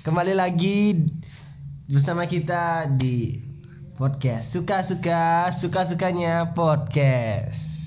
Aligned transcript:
kembali 0.00 0.32
lagi 0.32 0.96
bersama 1.84 2.24
kita 2.24 2.88
di 2.88 3.36
podcast 4.00 4.48
suka-suka 4.48 5.52
suka-sukanya 5.52 6.56
podcast. 6.56 7.84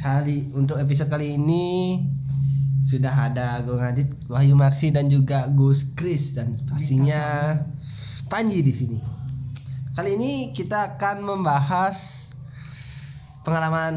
Hari 0.00 0.56
untuk 0.56 0.80
episode 0.80 1.12
kali 1.12 1.36
ini 1.36 2.00
sudah 2.88 3.28
ada 3.28 3.60
Gung 3.60 3.76
Adit, 3.76 4.08
Wahyu 4.24 4.56
Maksi 4.56 4.88
dan 4.88 5.12
juga 5.12 5.44
Gus 5.52 5.92
Chris 5.92 6.32
dan 6.32 6.56
pastinya 6.64 7.52
Panji 8.32 8.64
di 8.64 8.72
sini. 8.72 8.98
Kali 9.92 10.16
ini 10.16 10.56
kita 10.56 10.96
akan 10.96 11.28
membahas 11.28 12.32
pengalaman 13.44 13.94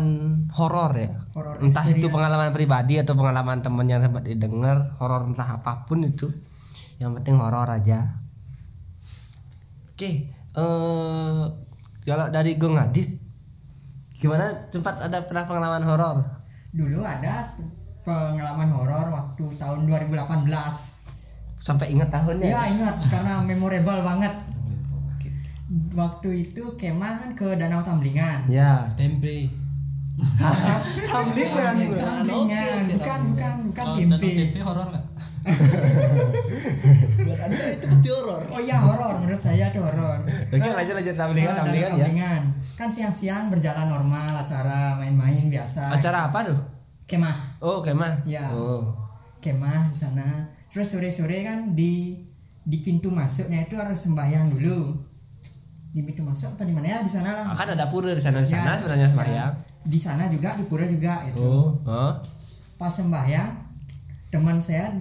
horor 0.51 0.91
ya. 0.99 1.15
Horor 1.31 1.63
entah 1.63 1.87
itu 1.87 1.95
experience. 1.95 2.11
pengalaman 2.11 2.51
pribadi 2.51 2.99
atau 2.99 3.15
pengalaman 3.15 3.63
teman 3.63 3.87
yang 3.87 4.03
sempat 4.03 4.27
didengar 4.27 4.99
horor 4.99 5.31
entah 5.31 5.63
apa 5.63 5.87
pun 5.87 6.03
itu. 6.03 6.27
Yang 6.97 7.11
penting 7.21 7.35
horor 7.37 7.69
aja. 7.69 7.99
Oke, 9.93 10.29
eh 10.33 11.43
kalau 12.07 12.25
dari 12.29 12.57
Gung 12.57 12.77
Adit 12.77 13.09
gimana 14.17 14.49
sempat 14.73 14.97
ada 14.97 15.21
pernah 15.21 15.45
pengalaman 15.45 15.83
horor? 15.85 16.17
Dulu 16.73 17.05
ada 17.05 17.45
pengalaman 18.01 18.69
horor 18.73 19.05
waktu 19.13 19.45
tahun 19.61 19.85
2018. 19.85 20.49
Sampai 21.61 21.93
ingat 21.93 22.09
tahunnya? 22.09 22.49
Ya 22.49 22.61
ingat 22.71 22.95
karena 23.13 23.45
memorable 23.45 24.01
banget. 24.01 24.33
Waktu 25.93 26.47
itu 26.47 26.63
kemah 26.79 27.19
kan 27.19 27.29
ke 27.35 27.59
Danau 27.59 27.83
Tamblingan. 27.83 28.47
Ya. 28.47 28.87
tempe 28.95 29.51
Tamblingan. 31.11 31.73
Tamblingan, 31.93 32.79
bukan 32.89 33.19
bukan 33.35 33.55
bukan 33.69 33.85
tempe. 34.17 34.29
tempe 34.33 34.59
horor 34.65 34.87
nggak? 34.89 35.05
Buat 37.17 37.39
anda 37.39 37.65
itu 37.71 37.85
pasti 37.87 38.07
horor 38.09 38.43
Oh 38.47 38.59
iya 38.59 38.77
horor 38.77 39.13
menurut 39.17 39.39
saya 39.39 39.69
itu 39.69 39.79
horor. 39.79 40.19
Oke, 40.23 40.69
lanjut 40.69 40.93
lanjut 40.93 41.13
Tamblingan, 41.13 41.47
Ke 41.47 41.53
Danau 41.53 41.63
Tamblingan 41.63 41.89
ya. 41.89 41.95
Tamblingan. 41.97 42.41
Kan 42.73 42.89
siang-siang 42.89 43.43
berjalan 43.47 43.87
normal 43.87 44.31
acara 44.37 44.97
main-main 44.97 45.47
biasa. 45.47 45.91
Acara 45.91 46.27
apa 46.27 46.39
tuh? 46.43 46.59
kemah. 47.05 47.55
Oh, 47.59 47.79
kemah. 47.79 48.19
Ya. 48.23 48.51
Oh. 48.51 48.91
kemah 49.37 49.87
di 49.87 49.95
sana 49.95 50.27
terus 50.67 50.91
sore-sore 50.91 51.39
kan 51.41 51.71
di 51.71 52.19
di 52.61 52.77
pintu 52.79 53.07
masuknya 53.07 53.63
itu 53.63 53.73
harus 53.73 53.95
sembahyang 54.01 54.51
dulu 54.51 54.91
di 55.87 56.03
pintu 56.03 56.19
masuk 56.19 56.53
apa 56.53 56.63
di 56.63 56.73
mana 56.73 56.85
ya 56.85 56.99
di 56.99 57.07
sana 57.07 57.29
lah 57.31 57.45
Kan 57.51 57.71
ada 57.71 57.87
pura 57.87 58.11
di 58.11 58.19
sana 58.19 58.43
di 58.43 58.45
sana 58.45 58.75
Ya, 58.75 58.77
sebenarnya 58.77 59.07
ya. 59.07 59.13
sembahyang. 59.13 59.53
di 59.85 59.95
sana 59.97 60.23
juga 60.27 60.49
di 60.53 60.63
pura 60.63 60.83
juga 60.83 61.23
itu 61.23 61.39
Oh, 61.39 61.79
oh. 61.81 62.11
pas 62.75 62.91
sembahyang 62.91 63.49
teman 64.27 64.59
saya 64.59 64.91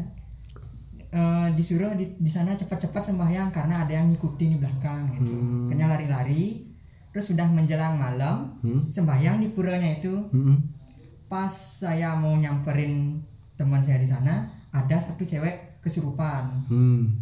eh, 1.17 1.49
disuruh 1.53 1.97
di, 1.97 2.13
di 2.15 2.29
sana 2.29 2.53
cepat-cepat 2.53 3.01
sembahyang 3.07 3.49
karena 3.49 3.81
ada 3.81 3.93
yang 3.95 4.13
ngikutin 4.13 4.49
di 4.53 4.59
belakang 4.59 5.03
gitu 5.15 5.33
Hmm. 5.33 5.67
Kayaknya 5.67 5.87
lari-lari 5.89 6.45
terus 7.09 7.33
sudah 7.33 7.49
menjelang 7.49 7.97
malam 7.97 8.53
Hmm. 8.61 8.85
sembahyang 8.87 9.41
di 9.41 9.49
puranya 9.49 9.97
itu 9.97 10.13
Mm-mm. 10.29 10.57
pas 11.27 11.49
saya 11.49 12.13
mau 12.15 12.37
nyamperin 12.37 13.17
teman 13.55 13.81
saya 13.81 13.97
di 13.97 14.05
sana 14.05 14.45
ada 14.71 14.97
satu 14.97 15.25
cewek 15.25 15.81
kesurupan 15.81 16.69
Hmm. 16.69 17.17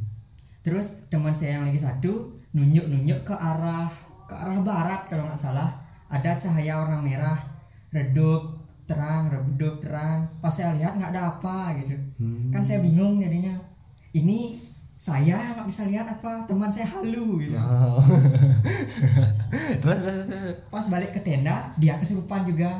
terus 0.60 1.06
teman 1.06 1.30
saya 1.30 1.56
yang 1.56 1.64
lagi 1.64 1.78
satu 1.78 2.12
nunjuk 2.50 2.84
nunjuk 2.84 3.22
ke 3.22 3.32
arah 3.32 3.86
ke 4.24 4.34
arah 4.34 4.58
barat 4.60 5.06
kalau 5.06 5.24
nggak 5.24 5.38
salah 5.38 5.70
ada 6.08 6.34
cahaya 6.34 6.74
warna 6.76 6.98
merah 6.98 7.38
redup 7.90 8.58
terang 8.84 9.28
redup 9.28 9.78
terang 9.78 10.26
pas 10.40 10.50
saya 10.50 10.74
lihat 10.74 10.92
nggak 10.94 11.12
ada 11.12 11.22
apa 11.30 11.56
gitu 11.78 11.94
Hmm. 12.18 12.50
kan 12.50 12.60
saya 12.60 12.78
bingung 12.80 13.18
jadinya 13.18 13.54
ini 14.14 14.62
saya 14.96 15.34
yang 15.34 15.52
nggak 15.52 15.66
bisa 15.66 15.82
lihat 15.84 16.06
apa 16.08 16.46
teman 16.46 16.70
saya 16.70 16.86
halu 16.88 17.42
gitu 17.42 17.58
Oh. 17.58 17.98
pas 20.70 20.84
balik 20.86 21.10
ke 21.10 21.20
tenda 21.20 21.70
dia 21.76 21.94
kesurupan 21.96 22.44
juga 22.44 22.70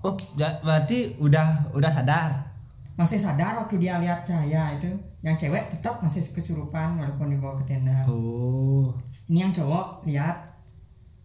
Oh, 0.00 0.12
ja- 0.34 0.60
berarti 0.60 1.16
udah 1.16 1.72
udah 1.72 1.88
sadar. 1.90 2.30
masih 2.94 3.16
sadar 3.16 3.56
waktu 3.56 3.80
dia 3.80 3.98
lihat 3.98 4.22
cahaya 4.22 4.70
itu 4.72 4.86
yang 5.20 5.34
cewek 5.34 5.66
tetap 5.66 5.98
masih 5.98 6.22
kesurupan 6.22 6.94
walaupun 6.94 7.26
dibawa 7.28 7.58
ke 7.58 7.66
tenda 7.66 8.06
Oh. 8.06 8.94
ini 9.26 9.40
yang 9.40 9.50
cowok 9.50 10.04
lihat 10.04 10.54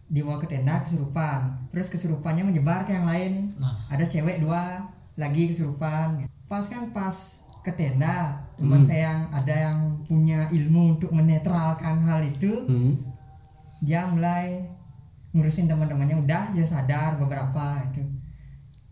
dibawa 0.06 0.34
ke 0.36 0.48
tenda 0.48 0.80
kesurupan 0.80 1.70
terus 1.70 1.86
kesurupannya 1.86 2.42
menyebar 2.42 2.82
ke 2.82 2.90
yang 2.90 3.06
lain 3.06 3.54
Nah. 3.54 3.86
ada 3.86 4.02
cewek 4.02 4.40
dua 4.40 4.82
lagi 5.14 5.46
kesurupan 5.46 6.26
pas 6.44 6.64
kan 6.66 6.90
pas 6.90 7.14
ke 7.60 7.70
tenda 7.70 8.42
teman 8.60 8.80
saya 8.84 9.00
yang 9.08 9.20
ada 9.32 9.54
yang 9.56 9.78
punya 10.04 10.40
ilmu 10.52 11.00
untuk 11.00 11.10
menetralkan 11.16 12.04
hal 12.04 12.20
itu. 12.24 12.52
Hmm. 12.68 12.94
dia 13.80 14.04
mulai 14.04 14.60
ngurusin 15.32 15.64
teman-temannya 15.64 16.20
udah 16.20 16.52
dia 16.52 16.68
sadar 16.68 17.16
beberapa 17.16 17.80
itu 17.88 18.04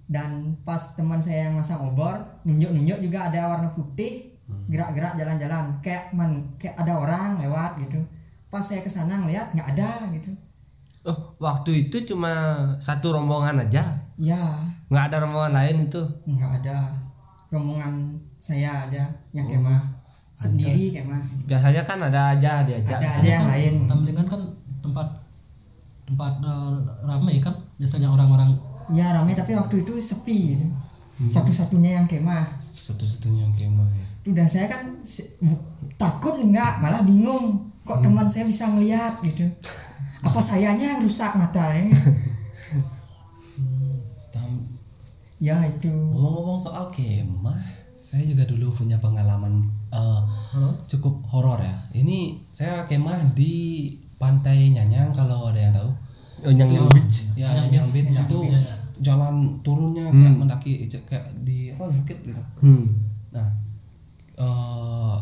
dan 0.09 0.57
pas 0.65 0.97
teman 0.97 1.21
saya 1.21 1.53
yang 1.53 1.61
masang 1.61 1.84
obor 1.84 2.17
nunjuk-nunjuk 2.49 3.05
juga 3.05 3.28
ada 3.28 3.53
warna 3.53 3.69
putih 3.77 4.39
gerak-gerak 4.69 5.21
jalan-jalan 5.21 5.77
kayak 5.84 6.09
man 6.17 6.57
kayak 6.57 6.77
ada 6.81 6.97
orang 6.97 7.37
lewat 7.45 7.77
gitu. 7.84 8.01
Pas 8.49 8.65
saya 8.65 8.81
ke 8.81 8.89
sana 8.89 9.21
ngeliat 9.21 9.53
nggak 9.53 9.77
ada 9.77 10.09
gitu. 10.17 10.33
Oh, 11.05 11.37
waktu 11.41 11.89
itu 11.89 12.05
cuma 12.09 12.33
satu 12.81 13.12
rombongan 13.12 13.69
aja. 13.69 13.84
ya. 14.17 14.41
Nggak 14.89 15.05
ada 15.12 15.17
rombongan 15.25 15.53
lain 15.53 15.77
itu. 15.89 16.03
nggak 16.25 16.53
ada. 16.65 16.97
Rombongan 17.53 18.17
saya 18.38 18.87
aja 18.87 19.04
yang 19.34 19.47
kemah. 19.47 19.82
sendiri 20.38 20.94
kemah. 20.94 21.19
Biasanya 21.50 21.82
kan 21.82 21.99
ada 21.99 22.31
aja 22.31 22.62
diajak. 22.62 23.03
ada 23.03 23.10
aja 23.10 23.31
yang 23.43 23.49
lain. 23.50 23.75
Tamblingan 23.91 24.26
kan 24.31 24.38
tempat 24.78 25.06
tempat 26.06 26.32
eh, 26.41 26.75
ramai 27.03 27.43
kan? 27.43 27.59
Biasanya 27.75 28.06
orang-orang. 28.06 28.54
Ya 28.94 29.10
ramai 29.12 29.34
tapi 29.34 29.53
waktu 29.53 29.82
itu 29.82 29.98
sepi 29.98 30.54
gitu. 30.54 30.66
satu-satunya 31.19 31.98
yang 31.98 32.06
kemah. 32.06 32.54
Satu-satunya 32.62 33.50
yang 33.50 33.54
kemah 33.59 33.91
ya. 33.91 34.06
Udah 34.31 34.47
saya 34.47 34.71
kan 34.71 35.03
se- 35.03 35.34
bu- 35.43 35.59
takut 35.98 36.38
enggak 36.38 36.78
malah 36.78 37.03
bingung. 37.03 37.75
Kok 37.82 37.98
teman 37.98 38.31
saya 38.31 38.47
bisa 38.47 38.71
ngelihat 38.71 39.19
gitu? 39.27 39.43
Apa 40.22 40.38
sayanya 40.38 40.94
yang 40.94 41.00
rusak 41.03 41.34
matanya 41.34 41.91
ya 45.38 45.54
itu. 45.66 45.91
Ngomong-ngomong 45.91 46.59
soal 46.59 46.91
kemah 46.91 47.78
saya 48.09 48.25
juga 48.25 48.45
dulu 48.45 48.73
punya 48.73 48.97
pengalaman 48.97 49.61
eh, 49.91 50.21
cukup 50.87 51.21
horor 51.27 51.61
ya 51.61 51.75
ini 51.95 52.19
saya 52.51 52.83
kemah 52.83 53.21
di 53.33 53.93
pantai 54.17 54.73
Nyanyang 54.73 55.13
kalau 55.13 55.47
ada 55.47 55.61
yang 55.61 55.75
tahu 55.75 55.93
Oh, 56.39 56.49
yang 56.49 56.71
yang 56.71 56.87
beach. 56.89 57.35
ya 57.35 57.51
Nyanyang 57.53 57.91
Beach 57.91 58.15
itu 58.15 58.39
jalan 59.01 59.35
turunnya 59.61 60.07
kayak 60.09 60.35
mendaki 60.35 60.73
kayak 60.87 61.27
di 61.39 61.69
apa 61.69 61.85
bukit 61.89 62.19
gitu 62.23 62.43
Hmm. 62.59 62.87
Nah, 63.29 63.49
eh 64.37 65.17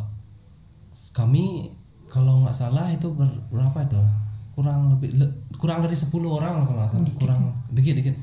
kami 1.10 1.72
kalau 2.06 2.40
nggak 2.40 2.52
salah 2.54 2.86
itu 2.88 3.08
ber- 3.10 3.40
berapa 3.48 3.78
itu? 3.82 4.00
Kurang 4.52 4.92
lebih 4.92 5.16
le- 5.16 5.34
kurang 5.56 5.80
dari 5.80 5.92
10 5.92 6.12
orang 6.30 6.64
kalau 6.64 6.78
nggak 6.78 6.90
salah. 6.90 7.12
kurang 7.16 7.40
dikit 7.70 7.96
dikit. 7.96 8.16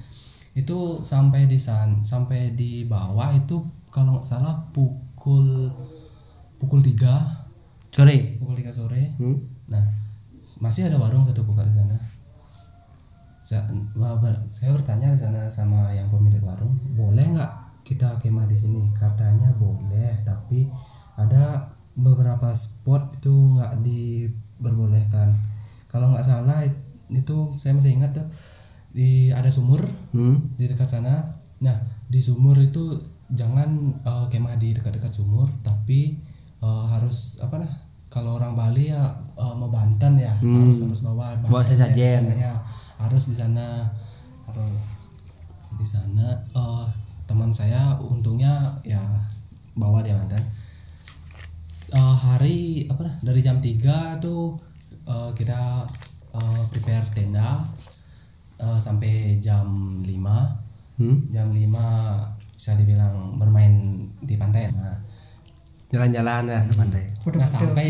Itu 0.53 0.77
sampai 1.01 1.45
di 1.45 1.57
san 1.57 2.01
sampai 2.03 2.53
di 2.53 2.85
bawah 2.85 3.33
itu 3.33 3.57
kalau 3.93 4.17
nggak 4.17 4.25
salah 4.25 4.57
pukul 4.73 5.69
pukul 6.57 6.81
3 6.81 7.93
Sorry. 7.93 8.41
pukul 8.41 8.57
3 8.57 8.73
sore. 8.73 9.13
Hmm. 9.21 9.37
Nah, 9.69 9.85
masih 10.57 10.89
ada 10.89 10.97
warung 10.97 11.21
satu 11.21 11.45
buka 11.45 11.61
di 11.61 11.69
sana. 11.69 11.93
Saya, 13.43 13.67
bertanya 14.71 15.13
di 15.13 15.19
sana 15.19 15.45
sama 15.45 15.91
yang 15.93 16.07
pemilik 16.09 16.41
warung, 16.41 16.73
boleh 16.95 17.37
nggak 17.37 17.51
kita 17.83 18.17
kemah 18.17 18.47
di 18.47 18.55
sini? 18.55 18.89
Katanya 18.95 19.51
boleh, 19.53 20.23
tapi 20.23 20.71
ada 21.19 21.69
beberapa 21.93 22.49
spot 22.55 23.19
itu 23.19 23.29
nggak 23.29 23.83
diperbolehkan. 23.83 25.29
Kalau 25.85 26.09
nggak 26.09 26.25
salah 26.25 26.65
it- 26.65 26.81
itu 27.11 27.53
saya 27.59 27.77
masih 27.77 27.93
ingat 27.93 28.17
tuh 28.17 28.25
di 28.89 29.29
ada 29.29 29.51
sumur 29.51 29.85
Hmm. 30.15 30.49
di 30.57 30.65
dekat 30.65 30.89
sana. 30.89 31.42
Nah, 31.63 31.79
di 32.11 32.19
sumur 32.19 32.59
itu 32.59 32.99
jangan 33.31 33.69
eh, 34.03 34.25
kemah 34.27 34.59
di 34.59 34.75
dekat-dekat 34.75 35.09
sumur, 35.09 35.47
tapi 35.63 36.19
eh, 36.59 36.83
harus 36.91 37.39
apa 37.39 37.63
nah? 37.63 37.73
Kalau 38.11 38.37
orang 38.37 38.53
Bali 38.53 38.91
ya 38.91 39.09
eh, 39.39 39.53
mau 39.55 39.71
Banten 39.71 40.19
ya 40.19 40.35
harus 40.37 40.83
harus 40.83 41.01
bawa 41.01 41.33
Bawa 41.41 41.63
ya, 41.63 41.69
sesajen. 41.73 42.23
ya. 42.35 42.53
harus 42.99 43.23
di 43.25 43.35
sana 43.35 43.89
harus 44.45 44.83
di 45.73 45.87
sana. 45.87 46.27
eh, 46.53 46.85
teman 47.23 47.49
saya 47.49 47.95
untungnya 47.97 48.59
ya 48.83 48.99
bawa 49.73 50.03
dia 50.03 50.13
Banten. 50.13 50.43
Eh, 51.89 52.15
hari 52.19 52.85
apa 52.91 53.01
nah? 53.07 53.15
Dari 53.23 53.39
jam 53.41 53.57
3 53.57 54.19
tuh 54.19 54.59
eh, 55.07 55.31
kita 55.33 55.87
eh, 56.35 56.63
prepare 56.69 57.07
tenda 57.09 57.65
eh, 58.59 58.77
sampai 58.77 59.39
jam 59.39 59.65
5 60.03 60.62
Hmm. 61.03 61.27
jam 61.27 61.51
5 61.51 61.59
bisa 62.55 62.79
dibilang 62.79 63.35
bermain 63.35 64.07
di 64.23 64.39
pantai. 64.39 64.71
Nah 64.71 64.95
jalan-jalan 65.91 66.47
ya 66.47 66.59
ke 66.63 66.73
pantai. 66.79 67.03
Nah 67.35 67.49
sampai 67.49 67.89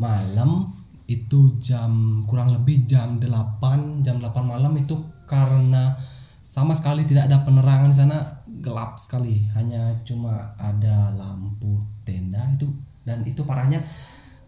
malam 0.00 0.72
itu 1.04 1.60
jam 1.60 2.24
kurang 2.24 2.56
lebih 2.56 2.88
jam 2.88 3.20
8 3.20 4.00
jam 4.00 4.16
8 4.16 4.32
malam 4.48 4.72
itu 4.80 4.96
karena 5.28 5.92
sama 6.40 6.72
sekali 6.72 7.04
tidak 7.04 7.28
ada 7.28 7.44
penerangan 7.44 7.92
di 7.92 7.96
sana 8.00 8.18
gelap 8.64 8.96
sekali. 8.96 9.44
Hanya 9.52 10.00
cuma 10.08 10.56
ada 10.56 11.12
lampu 11.12 11.84
tenda 12.08 12.48
itu. 12.56 12.72
Dan 13.04 13.28
itu 13.28 13.44
parahnya 13.44 13.84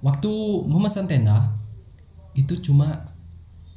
waktu 0.01 0.33
memesan 0.65 1.05
tenda 1.05 1.53
itu 2.33 2.59
cuma 2.65 3.13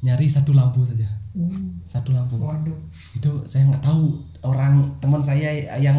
nyari 0.01 0.29
satu 0.29 0.53
lampu 0.53 0.85
saja 0.85 1.09
Hmm, 1.33 1.77
satu 1.83 2.11
lampu. 2.11 2.37
Waduh. 2.37 2.73
itu 3.13 3.29
saya 3.43 3.67
nggak 3.67 3.83
tahu 3.83 4.15
orang 4.41 4.81
teman 4.97 5.21
saya 5.21 5.49
yang 5.77 5.97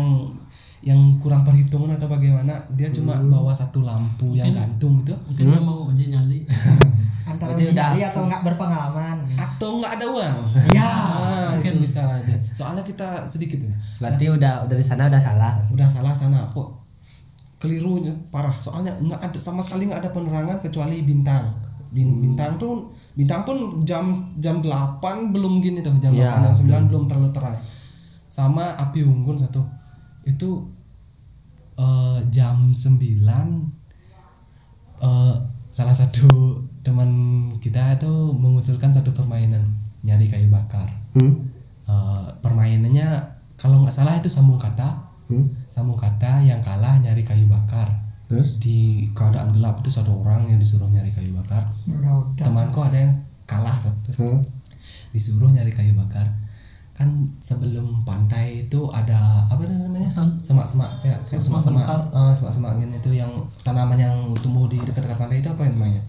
yang 0.78 0.98
kurang 1.18 1.42
perhitungan 1.42 1.98
atau 1.98 2.06
bagaimana 2.06 2.54
dia 2.78 2.86
cuma 2.88 3.18
bawa 3.18 3.50
satu 3.50 3.82
lampu 3.82 4.32
yang 4.32 4.54
gantung 4.54 5.02
itu 5.02 5.10
mungkin 5.26 5.44
dia 5.50 5.60
mau 5.60 5.90
uji 5.90 6.04
nyali. 6.10 6.46
Antara 7.28 7.52
uji 7.52 7.70
udah- 7.70 7.92
nyali 7.92 8.00
atau 8.06 8.22
nggak 8.24 8.42
berpengalaman. 8.46 9.18
atau 9.34 9.68
nggak 9.82 9.92
ada 9.98 10.06
uang. 10.06 10.36
Ya. 10.70 10.86
ah, 10.86 11.50
itu 11.58 11.78
bisa 11.78 12.02
aja 12.02 12.34
soalnya 12.54 12.82
kita 12.82 13.26
sedikit 13.26 13.58
ya. 13.62 13.74
Berarti 13.98 14.24
udah 14.30 14.66
udah 14.66 14.76
di 14.78 14.86
sana 14.86 15.06
udah 15.06 15.22
salah. 15.22 15.54
Udah 15.70 15.86
salah 15.86 16.14
sana 16.14 16.40
kok 16.50 16.70
keliru 17.58 17.98
parah. 18.30 18.54
Soalnya 18.58 18.94
nggak 18.98 19.18
ada 19.18 19.38
sama 19.38 19.58
sekali 19.58 19.90
nggak 19.90 20.02
ada 20.06 20.10
penerangan 20.10 20.58
kecuali 20.62 21.02
bintang. 21.02 21.50
Bin- 21.90 22.22
bintang 22.22 22.54
tuh 22.54 22.86
bintang 23.18 23.42
pun 23.42 23.82
jam 23.82 24.14
jam 24.38 24.62
8 24.62 25.34
belum 25.34 25.58
gini 25.58 25.82
tuh 25.82 25.90
jam 25.98 26.14
Ya, 26.14 26.38
8 26.38 26.54
jam 26.54 26.86
9 26.86 26.90
belum 26.94 27.10
terlalu 27.10 27.34
terang 27.34 27.58
sama 28.30 28.78
api 28.78 29.02
unggun 29.02 29.34
satu. 29.34 29.58
Itu 30.22 30.70
eh, 31.74 32.18
jam 32.30 32.70
9 32.70 32.78
eh, 35.02 35.34
salah 35.68 35.96
satu 35.98 36.62
teman 36.86 37.10
kita 37.58 37.98
tuh 37.98 38.30
mengusulkan 38.30 38.94
satu 38.94 39.10
permainan 39.10 39.66
nyari 40.06 40.30
kayu 40.30 40.46
bakar. 40.46 40.86
Hmm? 41.18 41.42
Eh, 41.90 42.26
permainannya 42.38 43.18
kalau 43.58 43.82
nggak 43.82 43.94
salah 43.98 44.14
itu 44.14 44.30
sambung 44.30 44.62
kata 44.62 45.10
Hmm? 45.28 45.44
sambung 45.68 46.00
kata 46.00 46.40
yang 46.40 46.64
kalah 46.64 46.96
nyari 47.04 47.20
kayu 47.20 47.44
bakar 47.44 47.84
terus? 48.28 48.60
Di 48.60 49.08
keadaan 49.16 49.56
gelap 49.56 49.80
itu 49.82 49.90
satu 49.90 50.22
orang 50.22 50.46
yang 50.52 50.60
disuruh 50.60 50.86
nyari 50.92 51.10
kayu 51.10 51.32
bakar. 51.34 51.66
Udah 51.88 52.22
udah. 52.22 52.44
temanku 52.44 52.80
ada 52.84 52.96
yang 52.96 53.12
kalah 53.48 53.76
satu. 53.80 54.12
Hmm? 54.20 54.40
disuruh 55.12 55.50
nyari 55.50 55.72
kayu 55.72 55.96
bakar. 55.96 56.24
Kan 56.92 57.30
sebelum 57.38 58.02
pantai 58.02 58.66
itu 58.66 58.90
ada 58.90 59.46
apa 59.46 59.62
namanya? 59.64 60.10
Semak-semak 60.18 60.98
kayak 61.00 61.22
kayak 61.22 61.42
semak-semak 61.42 61.86
semak-semak 62.34 62.74
gini 62.82 62.98
itu 62.98 63.10
yang 63.14 63.30
tanaman 63.62 63.94
yang 63.94 64.16
tumbuh 64.42 64.66
di 64.66 64.82
dekat-dekat 64.82 65.14
pantai 65.14 65.38
itu 65.38 65.48
apa 65.48 65.62
yang 65.62 65.78
namanya? 65.78 66.02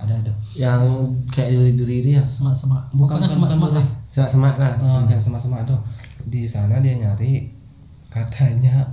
Ada 0.00 0.14
ada 0.16 0.32
yang 0.56 0.80
kayak 1.28 1.52
duri-duri 1.52 2.00
itu 2.00 2.10
ya? 2.16 2.22
Semak 2.24 2.56
semak 2.56 2.88
bukan 2.96 3.20
pokoknya 3.20 3.28
bukan, 3.28 3.36
semak 3.36 3.50
bukan 3.52 3.52
semak 3.52 3.70
duri. 3.70 3.76
lah. 3.76 3.86
Semak-semak 4.08 4.54
lah. 4.56 4.72
Eh, 4.80 5.02
kayak 5.12 5.22
semak-semak 5.22 5.60
tuh. 5.68 5.80
Di 6.24 6.42
sana 6.48 6.80
dia 6.80 6.94
nyari 6.96 7.52
katanya 8.08 8.88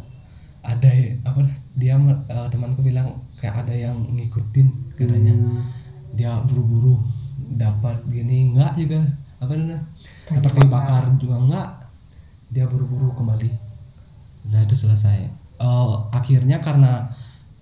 ada 0.63 0.91
apa 1.23 1.41
dia 1.77 1.95
eh, 1.97 2.47
temanku 2.53 2.81
bilang 2.81 3.09
kayak 3.39 3.65
ada 3.65 3.73
yang 3.73 3.97
ngikutin 4.13 4.97
katanya. 4.97 5.33
Dia 6.17 6.41
buru-buru 6.45 6.97
dapat 7.37 8.01
gini 8.09 8.51
enggak 8.53 8.73
juga 8.79 9.01
apa 9.37 9.53
namanya 9.53 9.79
dapat 10.33 10.51
kayu 10.57 10.69
bakar 10.69 11.03
juga 11.21 11.35
enggak. 11.37 11.69
Dia 12.49 12.65
buru-buru 12.65 13.13
kembali. 13.13 13.51
Nah 14.49 14.63
itu 14.63 14.75
selesai. 14.75 15.29
Eh, 15.57 15.95
akhirnya 16.13 16.61
karena 16.61 17.09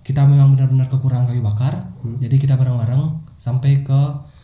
kita 0.05 0.21
memang 0.29 0.53
benar-benar 0.53 0.85
kekurangan 0.93 1.33
kayu 1.33 1.41
bakar 1.41 1.73
jadi 2.21 2.37
kita 2.37 2.53
bareng-bareng 2.61 3.25
sampai 3.41 3.81
ke 3.81 4.01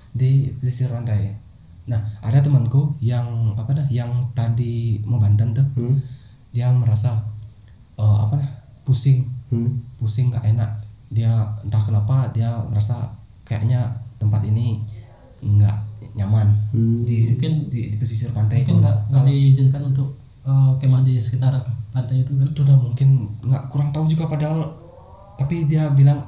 di 0.10 0.50
pesisir 0.58 0.90
pantai 0.90 1.38
nah 1.86 2.02
ada 2.26 2.42
temanku 2.42 2.98
yang 2.98 3.54
apa 3.54 3.78
dah 3.78 3.88
yang 3.94 4.10
tadi 4.34 5.02
mau 5.06 5.22
Banten 5.22 5.54
tuh. 5.54 5.68
Hmm? 5.78 5.98
dia 6.52 6.68
merasa 6.74 7.31
eh, 8.02 8.18
apa 8.26 8.36
pusing. 8.82 9.30
Hmm? 9.52 9.70
pusing 10.00 10.32
nggak 10.34 10.58
enak. 10.58 10.72
Dia 11.12 11.44
entah 11.62 11.84
kenapa 11.84 12.32
dia 12.34 12.50
merasa 12.72 13.12
kayaknya 13.44 13.84
tempat 14.18 14.42
ini 14.48 14.80
nggak 15.44 15.78
nyaman. 16.18 16.48
Hmm. 16.72 17.04
di, 17.06 17.36
Mungkin- 17.36 17.70
di, 17.70 17.82
di 17.94 17.98
pesisir 18.00 18.32
pantai 18.34 18.64
mungkin 18.64 18.82
nggak 18.84 18.98
nggak 19.12 19.24
diizinkan 19.28 19.82
untuk 19.92 20.10
eh, 20.48 20.72
kemah 20.82 21.02
di 21.06 21.20
sekitar 21.22 21.54
pantai 21.92 22.24
itu 22.24 22.32
kan? 22.40 22.48
Itu 22.50 22.62
udah 22.64 22.78
mungkin 22.80 23.10
nggak 23.44 23.64
kurang 23.70 23.92
tahu 23.94 24.08
juga 24.08 24.26
padahal. 24.32 24.72
Tapi 25.36 25.68
dia 25.68 25.90
bilang 25.92 26.22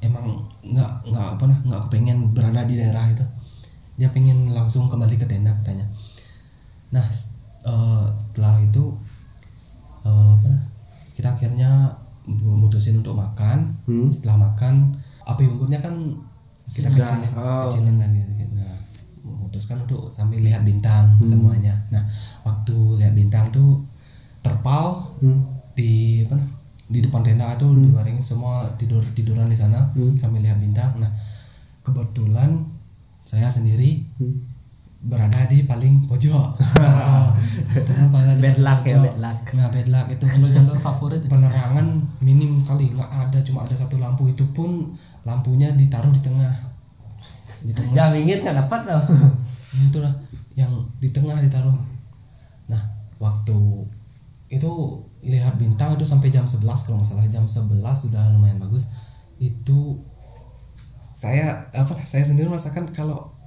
emang 0.00 0.42
nggak 0.64 1.12
nggak 1.12 1.26
apa 1.36 1.44
nah 1.44 1.58
nggak 1.60 1.82
kepengen 1.88 2.18
berada 2.34 2.66
di 2.66 2.74
daerah 2.76 3.04
itu. 3.12 3.24
Dia 4.00 4.08
pengen 4.10 4.50
langsung 4.50 4.88
kembali 4.88 5.16
ke 5.20 5.26
tenda 5.28 5.52
katanya. 5.60 5.86
Nah 6.90 7.06
eh, 7.62 8.06
setelah 8.18 8.58
itu 8.64 8.90
eh, 10.02 10.32
apa 10.34 10.48
nah, 10.48 10.62
kita 11.20 11.28
akhirnya 11.30 11.92
memutusin 12.24 12.96
untuk 12.96 13.12
makan 13.14 13.76
Hmm? 13.84 14.08
setelah 14.08 14.48
makan 14.48 14.96
api 15.22 15.44
unggunnya 15.44 15.78
kan 15.78 15.92
kita 16.66 16.88
Sudah. 16.88 17.04
kecilin 17.04 17.30
Oh. 17.34 17.62
kecilin 17.66 17.96
lagi 17.98 18.20
gitu. 18.30 18.54
nah, 18.54 18.72
memutuskan 19.22 19.84
untuk 19.84 20.08
sambil 20.08 20.40
lihat 20.40 20.62
bintang 20.62 21.20
semuanya 21.20 21.76
nah 21.88 22.00
waktu 22.42 22.72
lihat 22.96 23.12
bintang 23.12 23.50
tuh 23.50 23.84
terpal 24.40 25.04
Hmm? 25.18 25.44
di 25.72 26.24
apa 26.24 26.40
di 26.86 26.98
depan 26.98 27.20
tenda 27.20 27.54
tuh 27.54 27.76
dibaringin 27.76 28.24
semua 28.24 28.64
tidur 28.74 29.04
tiduran 29.12 29.46
di 29.46 29.54
sana 29.54 29.92
Hmm. 29.92 30.14
sambil 30.14 30.40
lihat 30.40 30.56
bintang 30.56 30.96
nah 30.96 31.12
kebetulan 31.82 32.64
saya 33.22 33.46
sendiri 33.46 34.08
Hmm? 34.16 34.40
Berada 35.00 35.48
di 35.48 35.64
paling 35.64 36.04
pojok. 36.04 36.60
Di 37.70 37.92
Bad 38.12 38.58
luck 38.60 38.80
ya, 38.84 38.98
bad 39.00 39.16
luck. 39.16 39.38
nah 39.56 39.68
bad 39.72 39.88
luck 39.88 40.06
itu. 40.12 40.24
Kalau 40.28 40.48
jalur 40.52 40.76
favorit 40.76 41.22
penerangan 41.24 41.86
minim 42.20 42.60
kali. 42.68 42.92
Nggak 42.92 43.08
ada 43.08 43.38
cuma 43.40 43.64
ada 43.64 43.72
satu 43.72 43.96
lampu 43.96 44.28
itu 44.28 44.44
pun 44.52 44.92
lampunya 45.24 45.72
ditaruh 45.72 46.12
di 46.12 46.20
tengah. 46.20 46.52
Di 47.64 47.72
tengah. 47.72 48.12
Nggak 48.12 48.56
dapat 48.66 48.80
loh. 48.90 49.04
Itu 49.88 50.04
lah 50.04 50.12
yang 50.52 50.72
di 51.00 51.08
tengah 51.08 51.40
ditaruh. 51.40 51.76
Nah 52.68 52.82
waktu 53.16 53.56
itu 54.50 54.70
lihat 55.24 55.56
bintang 55.56 55.94
itu 55.96 56.04
sampai 56.04 56.28
jam 56.28 56.44
11 56.44 56.60
kalau 56.84 57.00
nggak 57.00 57.08
salah. 57.08 57.24
Jam 57.30 57.48
11 57.48 57.80
sudah 57.80 58.22
lumayan 58.36 58.60
bagus. 58.60 58.90
Itu 59.40 60.04
saya 61.16 61.68
apa 61.72 61.96
saya 62.04 62.24
sendiri 62.24 62.48
merasakan 62.48 62.92
kalau 62.92 63.39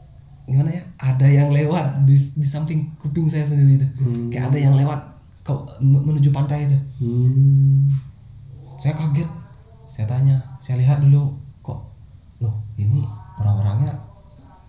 gimana 0.48 0.70
ya? 0.72 0.84
Ada 1.00 1.28
yang 1.28 1.50
lewat 1.56 2.04
di, 2.04 2.16
di 2.16 2.48
samping 2.48 2.92
kuping 3.00 3.32
saya 3.32 3.48
sendiri 3.48 3.80
itu. 3.80 3.88
Kayak 4.32 4.52
ada 4.52 4.60
yang 4.60 4.76
lewat 4.76 5.00
ke 5.44 5.54
menuju 5.84 6.30
pantai 6.32 6.68
itu. 6.68 6.78
Hmm. 7.04 7.92
saya 8.80 8.96
kaget. 8.98 9.30
Saya 9.84 10.10
tanya 10.10 10.42
saya 10.58 10.82
lihat 10.82 11.04
dulu 11.06 11.38
kok 11.62 11.80
loh 12.42 12.56
ini 12.82 13.06
orang-orangnya 13.38 13.94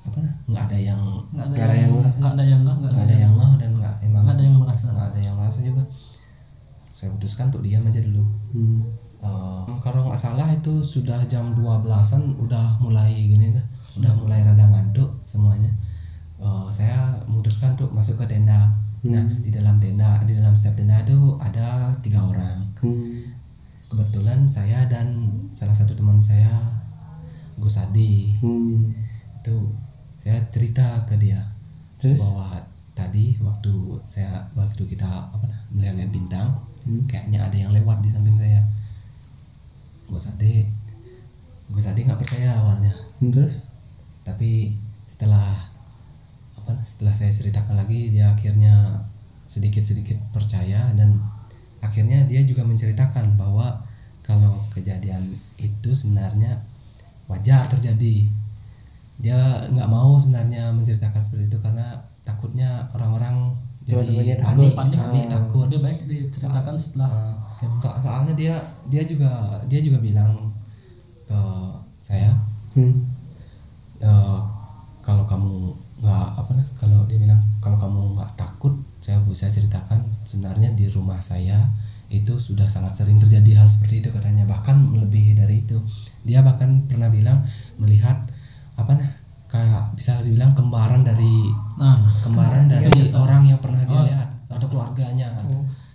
apa 0.05 0.21
nggak 0.21 0.65
ada 0.69 0.79
yang 0.79 1.01
nggak 1.33 1.49
ada 1.49 1.77
yang 1.81 1.93
nggak 2.21 2.33
ada 2.37 2.45
yang 2.45 2.61
nggak 2.61 2.77
nggak 2.77 2.93
nggak 2.93 3.07
ada 3.09 3.17
yang 3.17 3.33
ngeh 3.33 3.53
dan 3.57 3.71
nggak 3.81 3.95
emang 4.05 4.23
nggak 4.29 4.37
ada 4.37 4.45
yang 4.45 4.57
merasa. 4.61 4.87
nggak 4.93 5.09
ada 5.17 5.21
yang 5.23 5.35
merasa 5.39 5.59
juga. 5.65 5.83
Saya 6.95 7.09
putuskan 7.17 7.51
untuk 7.51 7.65
diam 7.65 7.83
aja 7.89 8.01
dulu. 8.05 8.23
Hmm. 8.53 8.85
Eh, 9.25 9.77
kalau 9.81 10.05
nggak 10.05 10.21
salah 10.21 10.47
itu 10.53 10.85
sudah 10.85 11.17
jam 11.25 11.57
12-an 11.57 12.37
udah 12.45 12.77
mulai 12.85 13.09
gini 13.17 13.57
dah 13.57 13.65
udah 13.95 14.13
mulai 14.15 14.43
rada 14.43 14.65
ngantuk 14.65 15.11
semuanya 15.23 15.71
Eh, 16.35 16.69
saya 16.69 17.25
memutuskan 17.25 17.73
untuk 17.73 17.89
masuk 17.91 18.21
ke 18.21 18.27
tenda 18.29 18.69
nah 19.01 19.21
di 19.41 19.49
dalam 19.49 19.81
tenda 19.81 20.21
di 20.25 20.37
dalam 20.37 20.53
setiap 20.53 20.77
tenda 20.77 21.01
itu 21.01 21.17
ada 21.39 21.93
tiga 22.01 22.21
orang 22.21 22.69
Hmm. 22.81 23.33
kebetulan 23.87 24.45
saya 24.45 24.85
dan 24.85 25.25
salah 25.51 25.73
satu 25.73 25.93
teman 25.93 26.21
saya 26.21 26.53
Gus 27.57 27.79
Adi 27.79 28.37
Hmm. 28.41 28.93
itu 29.41 29.57
saya 30.19 30.37
cerita 30.51 31.05
ke 31.05 31.17
dia 31.17 31.41
Terus? 31.97 32.21
bahwa 32.21 32.61
tadi 32.93 33.41
waktu 33.41 33.73
saya 34.05 34.45
waktu 34.53 34.85
kita 34.85 35.07
apa 35.07 35.49
nah, 35.49 35.61
melihat 35.73 36.11
bintang 36.11 36.49
Hmm. 36.85 37.09
kayaknya 37.09 37.41
ada 37.41 37.57
yang 37.57 37.73
lewat 37.73 38.05
di 38.05 38.09
samping 38.09 38.37
saya 38.37 38.61
Gus 40.07 40.29
Adi 40.29 40.69
Gus 41.69 41.89
Adi 41.89 42.05
nggak 42.05 42.21
percaya 42.21 42.53
awalnya 42.55 42.93
terus 43.23 43.64
tapi 44.25 44.75
setelah 45.05 45.53
apa 46.57 46.73
setelah 46.83 47.13
saya 47.13 47.31
ceritakan 47.31 47.77
lagi 47.77 48.09
dia 48.09 48.29
akhirnya 48.31 49.05
sedikit 49.45 49.85
sedikit 49.85 50.17
percaya 50.31 50.89
dan 50.95 51.21
akhirnya 51.79 52.25
dia 52.25 52.41
juga 52.43 52.65
menceritakan 52.65 53.37
bahwa 53.37 53.85
kalau 54.21 54.57
kejadian 54.73 55.21
itu 55.59 55.91
sebenarnya 55.93 56.57
wajar 57.27 57.69
terjadi 57.69 58.25
dia 59.15 59.37
nggak 59.69 59.87
mau 59.87 60.17
sebenarnya 60.17 60.73
menceritakan 60.73 61.21
seperti 61.21 61.47
itu 61.47 61.59
karena 61.61 61.93
takutnya 62.23 62.89
orang-orang 62.91 63.53
jadi 63.85 64.41
panik 64.41 64.73
panik. 64.73 64.97
panik 64.97 65.25
takut 65.29 65.69
lebih 65.69 65.81
baik 65.83 65.99
diceritakan 66.03 66.75
setelah 66.75 67.11
Ah, 67.55 67.71
So- 67.71 67.97
soalnya 67.99 68.33
dia 68.33 68.57
dia 68.89 69.05
juga 69.05 69.31
dia 69.65 69.81
juga 69.81 69.97
bilang 69.99 70.53
ke 71.25 71.39
saya 71.99 72.33
Hmm. 72.75 73.07
Eh, 74.05 74.39
kalau 75.01 75.25
kamu 75.25 75.73
nggak 75.99 76.27
apa 76.37 76.51
nah 76.53 76.67
kalau 76.75 77.05
dia 77.05 77.17
bilang 77.17 77.41
kalau 77.59 77.77
kamu 77.77 78.15
nggak 78.15 78.33
takut 78.37 78.77
saya 79.01 79.17
bisa 79.25 79.49
ceritakan 79.49 80.05
sebenarnya 80.23 80.73
di 80.73 80.89
rumah 80.89 81.17
saya 81.19 81.57
itu 82.09 82.37
sudah 82.39 82.69
sangat 82.69 82.95
sering 82.95 83.17
terjadi 83.17 83.59
hal 83.59 83.67
seperti 83.67 83.99
itu 83.99 84.09
katanya 84.09 84.45
bahkan 84.45 84.77
melebihi 84.79 85.35
dari 85.35 85.65
itu. 85.65 85.81
Dia 86.23 86.45
bahkan 86.45 86.85
pernah 86.87 87.09
bilang 87.09 87.43
melihat 87.75 88.29
apa 88.77 88.93
nah 88.95 89.11
kayak 89.49 89.95
bisa 89.95 90.21
dibilang 90.21 90.53
kembaran 90.53 91.03
dari 91.03 91.49
nah 91.75 92.13
kembaran 92.21 92.67
dari 92.67 92.91
orang 93.11 93.47
yang 93.47 93.59
pernah 93.59 93.83
dia 93.83 94.01
lihat 94.05 94.29
atau 94.47 94.67
keluarganya 94.69 95.31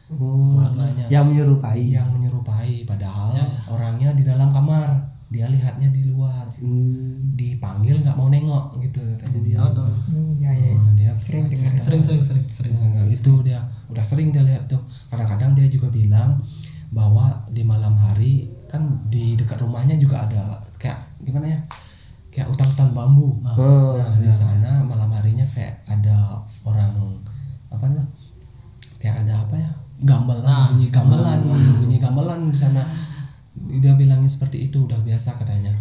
Oh, 0.10 0.58
keluarganya. 0.58 1.06
Yang 1.08 1.26
menyerupai. 1.30 1.82
yang 1.86 2.10
menyerupai 2.10 2.82
padahal 2.84 3.30
orangnya 3.70 4.10
di 4.18 4.26
dalam 4.26 4.50
kamar 4.50 4.90
dia 5.30 5.46
lihatnya 5.46 5.90
di 5.90 6.06
luar. 6.06 6.46
Hmm. 6.58 7.32
dipanggil 7.32 8.04
nggak 8.04 8.14
mau 8.14 8.28
nengok 8.28 8.82
gitu 8.82 9.00
katanya 9.16 9.40
dia. 9.42 9.58
Ada 9.64 9.86
Hmm, 10.06 10.36
ya 10.36 10.52
ya. 10.52 10.76
Oh, 10.76 10.92
dia 10.92 11.12
Sering 11.16 11.48
cerita. 11.48 11.80
sering 11.80 12.04
sering 12.04 12.20
sering 12.22 12.46
sering. 12.48 12.74
Nah, 12.76 13.08
itu 13.08 13.32
dia. 13.42 13.60
Udah 13.88 14.04
sering 14.04 14.30
dia 14.30 14.44
lihat 14.44 14.68
tuh. 14.68 14.82
Kadang-kadang 15.08 15.54
dia 15.54 15.66
juga 15.66 15.88
bilang 15.88 16.36
bahwa 16.90 17.32
di 17.48 17.62
malam 17.62 17.94
hari 17.94 18.50
kan 18.66 18.82
di 19.06 19.34
dekat 19.34 19.56
rumahnya 19.58 19.96
juga 19.96 20.26
ada 20.26 20.60
kayak 20.76 20.98
gimana 21.20 21.48
ya 21.48 21.60
kayak 22.30 22.50
hutan-hutan 22.50 22.92
bambu. 22.92 23.40
Oh, 23.48 23.96
nah 23.96 24.18
di 24.18 24.30
sana 24.30 24.84
malam 24.84 25.08
harinya 25.10 25.46
kayak 25.50 25.80
ada 25.86 26.42
orang 26.62 26.92
apa 27.70 27.86
namanya 27.86 28.10
kayak 28.98 29.24
ada 29.24 29.34
apa 29.40 29.56
ya 29.56 29.70
gamelan 30.00 30.44
Nah. 30.44 30.68
bunyi 30.70 30.88
gamelan 30.90 31.40
bunyi 31.78 31.98
gamelan 31.98 32.40
di 32.48 32.58
sana 32.58 32.84
dia 33.56 33.94
bilangnya 33.94 34.28
seperti 34.28 34.66
itu 34.66 34.82
udah 34.82 35.00
biasa 35.00 35.36
katanya 35.36 35.74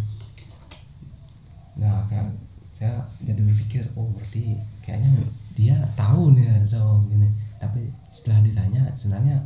nah 1.75 2.03
kayak 2.05 2.27
saya 2.69 2.91
jadi 3.19 3.39
berpikir 3.41 3.83
oh 3.93 4.09
berarti 4.09 4.55
kayaknya 4.79 5.09
dia 5.53 5.75
tahu 5.93 6.31
nih 6.31 6.47
atau 6.65 7.03
gini 7.05 7.27
tapi 7.55 7.79
setelah 8.09 8.39
ditanya 8.41 8.81
sebenarnya 8.93 9.37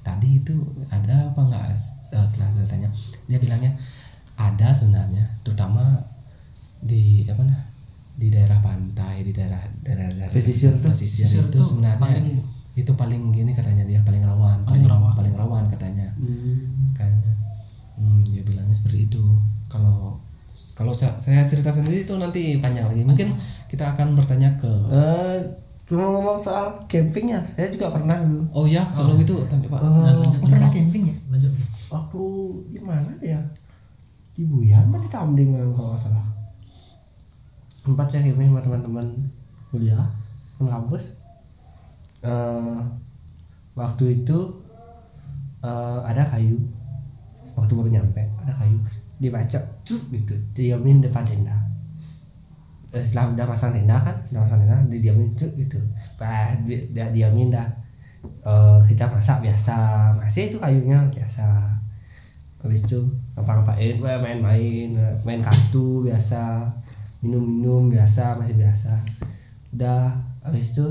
tadi 0.00 0.38
itu 0.38 0.56
ada 0.88 1.28
apa 1.28 1.40
enggak 1.42 1.76
setelah 2.02 2.26
saya 2.48 2.64
tanya 2.66 2.88
dia 3.26 3.36
bilangnya 3.36 3.72
ada 4.34 4.72
sebenarnya 4.72 5.24
terutama 5.40 6.00
di 6.78 7.24
apa 7.26 7.42
nah 7.42 7.60
di 8.14 8.28
daerah 8.28 8.60
pantai 8.60 9.20
di 9.22 9.32
daerah 9.32 9.60
daerah, 9.82 10.08
daerah 10.10 10.28
Pesisir 10.30 10.72
tuh. 10.74 10.84
pesisir 10.86 11.28
itu 11.28 11.48
tuh 11.50 11.64
sebenarnya 11.66 11.96
paling- 11.98 12.44
itu 12.72 12.92
paling 12.94 13.28
gini 13.30 13.52
katanya 13.52 13.84
dia 13.84 14.00
paling 14.00 14.22
rawan 14.22 14.64
Paling 14.64 14.84
rawan. 14.86 15.12
paling 15.12 15.34
rawan 15.34 15.64
katanya 15.68 16.08
Hmm. 16.14 16.92
kan 16.94 17.12
hmm, 18.00 18.24
dia 18.26 18.40
bilangnya 18.40 18.72
seperti 18.72 19.04
itu 19.04 19.20
kalau 19.68 20.16
kalau 20.74 20.90
saya 20.96 21.44
cerita 21.44 21.68
sendiri 21.68 22.02
itu 22.02 22.16
nanti 22.16 22.58
panjang 22.58 22.88
lagi 22.88 23.04
mungkin 23.04 23.36
kita 23.68 23.94
akan 23.94 24.16
bertanya 24.16 24.50
ke 24.56 24.66
Eh, 24.90 25.36
cuma 25.86 26.06
ngomong 26.06 26.38
soal 26.38 26.70
campingnya, 26.86 27.38
saya 27.50 27.66
juga 27.66 27.90
pernah 27.90 28.14
dulu. 28.16 28.42
oh 28.52 28.64
ya 28.64 28.82
kalau 28.90 29.14
gitu 29.14 29.42
tanya 29.46 29.68
pak 29.68 29.78
Eh, 29.78 29.86
Nah, 29.86 30.02
lanjut, 30.10 30.32
Oh, 30.34 30.48
pernah 30.48 30.70
camping 30.70 31.04
ya 31.06 31.16
lanjut 31.28 31.52
waktu 31.86 32.22
gimana 32.70 33.10
ya? 33.20 33.40
Di 34.30 34.42
Buyan 34.42 34.86
di 34.88 35.08
Tamding 35.08 35.50
kalau 35.74 35.90
nggak 35.90 36.00
salah. 36.00 36.26
Tempat 37.80 38.06
saya 38.06 38.22
camping 38.26 38.48
sama 38.48 38.60
teman-teman 38.60 39.06
kuliah 39.68 40.06
di 40.56 40.64
kampus. 40.64 41.04
Eh, 42.22 42.76
waktu 43.74 44.04
itu 44.16 44.38
eh, 45.60 45.98
ada 46.04 46.22
kayu. 46.26 46.56
Waktu 47.60 47.72
baru 47.76 47.88
nyampe 47.92 48.24
ada 48.40 48.52
kayu. 48.56 48.80
Dibaca 49.20 49.60
cuk 49.84 50.02
gitu. 50.16 50.32
Diamin 50.56 51.04
depan 51.04 51.20
tenda. 51.20 51.52
Eh, 52.90 53.04
setelah 53.04 53.36
udah 53.36 53.46
pasang 53.46 53.70
tenda 53.76 54.00
kan 54.00 54.16
udah 54.32 54.40
pasang 54.48 54.64
tenda 54.64 54.80
didiamin 54.88 55.28
cuk 55.36 55.52
gitu. 55.54 55.76
Pas 56.16 56.56
di- 56.64 56.88
dia 56.90 57.12
diamin 57.12 57.52
dah. 57.52 57.68
Eh, 58.24 58.78
kita 58.88 59.04
masak 59.12 59.44
biasa. 59.44 59.76
Masih 60.16 60.48
itu 60.48 60.56
kayunya 60.56 61.04
biasa. 61.12 61.68
Habis 62.60 62.84
itu 62.88 63.00
ngapa-ngapain 63.36 63.96
weh, 64.00 64.16
main-main 64.20 64.90
main 65.24 65.40
kartu 65.40 66.04
biasa. 66.04 66.64
Minum-minum 67.20 67.92
biasa 67.92 68.40
masih 68.40 68.56
biasa. 68.56 68.92
Udah 69.76 70.16
habis 70.40 70.72
itu 70.72 70.88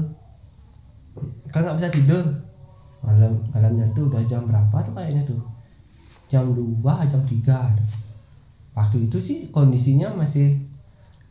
kan 1.50 1.66
nggak 1.66 1.78
bisa 1.82 1.90
tidur. 1.90 2.26
Malam 3.02 3.42
malamnya 3.50 3.90
tuh 3.98 4.12
udah 4.14 4.22
jam 4.30 4.46
berapa 4.46 4.78
tuh 4.86 4.94
kayaknya 4.94 5.24
tuh 5.26 5.42
jam 6.30 6.54
2 6.54 6.86
jam 6.86 7.22
3 7.26 8.00
waktu 8.78 9.12
itu 9.12 9.18
sih 9.20 9.38
kondisinya 9.52 10.14
masih 10.16 10.70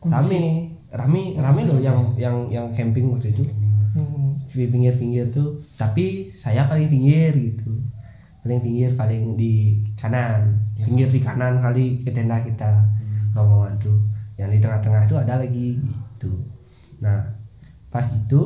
rame. 0.05 0.75
Rame 0.89 1.37
rame 1.37 1.61
loh 1.69 1.79
yang 1.81 1.99
yang 2.15 2.37
yang 2.49 2.67
camping 2.73 3.11
waktu 3.11 3.35
itu. 3.35 3.43
Hmm. 3.89 4.37
di 4.49 4.65
pinggir-pinggir 4.69 5.29
tuh. 5.33 5.57
Tapi 5.77 6.33
saya 6.33 6.65
paling 6.65 6.89
pinggir 6.89 7.33
gitu. 7.33 7.73
Paling 8.41 8.61
pinggir 8.61 8.89
paling 8.97 9.37
di 9.37 9.85
kanan. 9.93 10.57
Pinggir 10.77 11.09
di 11.09 11.19
kanan 11.21 11.61
kali 11.61 12.01
ke 12.01 12.09
tenda 12.09 12.41
kita. 12.41 12.85
Rombongan 13.33 13.77
tuh. 13.77 13.99
Yang 14.37 14.57
di 14.57 14.59
tengah-tengah 14.65 15.03
tuh 15.05 15.17
ada 15.21 15.41
lagi 15.41 15.77
gitu. 15.77 16.33
Nah 17.01 17.21
pas 17.89 18.05
itu 18.09 18.41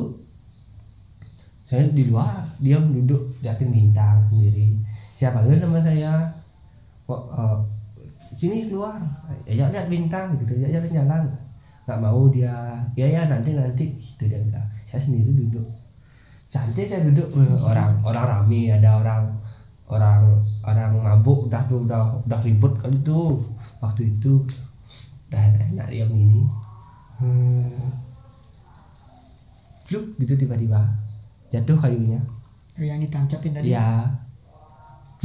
saya 1.64 1.88
di 1.88 2.08
luar 2.12 2.44
diam 2.60 2.92
duduk 2.92 3.40
liatin 3.40 3.72
bintang 3.72 4.28
sendiri. 4.28 4.76
Siapa 5.16 5.40
panggil 5.40 5.60
sama 5.60 5.80
saya 5.80 6.28
kok 7.04 7.22
eh, 7.36 7.58
sini 8.34 8.68
keluar. 8.68 9.00
Ya 9.44 9.68
lihat 9.68 9.88
bintang 9.92 10.36
gitu 10.40 10.58
ya 10.58 10.68
jalan-jalan 10.80 11.28
nggak 11.84 12.00
mau 12.00 12.32
dia 12.32 12.80
ya 12.96 13.04
ya 13.04 13.28
nanti 13.28 13.52
nanti 13.52 13.84
gitu 14.00 14.24
dia 14.28 14.40
bilang. 14.40 14.68
Saya 14.88 15.00
sendiri 15.04 15.36
duduk. 15.36 15.68
Cantik 16.48 16.88
saya 16.88 17.04
duduk. 17.04 17.28
Eh, 17.36 17.60
orang 17.60 18.00
orang 18.00 18.24
rame 18.24 18.72
ada 18.72 18.90
orang 18.96 19.22
orang 19.84 20.20
orang 20.64 20.90
mabuk 20.96 21.52
udah 21.52 21.62
tuh 21.68 21.84
udah 21.84 22.24
udah 22.24 22.40
ribut 22.40 22.72
kali 22.80 22.96
tuh 23.04 23.36
waktu 23.84 24.16
itu 24.16 24.40
udah 25.28 25.42
enak 25.72 25.88
diam 25.92 26.10
gini. 26.10 26.42
Hmm. 27.20 27.70
fluk 29.84 30.16
gitu 30.16 30.34
tiba-tiba. 30.40 30.80
Jatuh 31.52 31.76
kayunya. 31.76 32.18
Oh, 32.74 32.82
yang 32.82 32.98
ditancatin 32.98 33.54
tadi 33.54 33.70
ya 33.70 34.08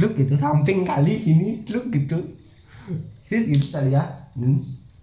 fluk 0.00 0.16
gitu 0.16 0.32
samping 0.40 0.80
kali 0.80 1.12
sini 1.12 1.60
fluk 1.68 1.92
gitu 1.92 2.16
sih 3.20 3.52
gitu 3.52 3.66
tadi 3.68 3.92
ya 3.92 4.00
hmm. 4.40 4.58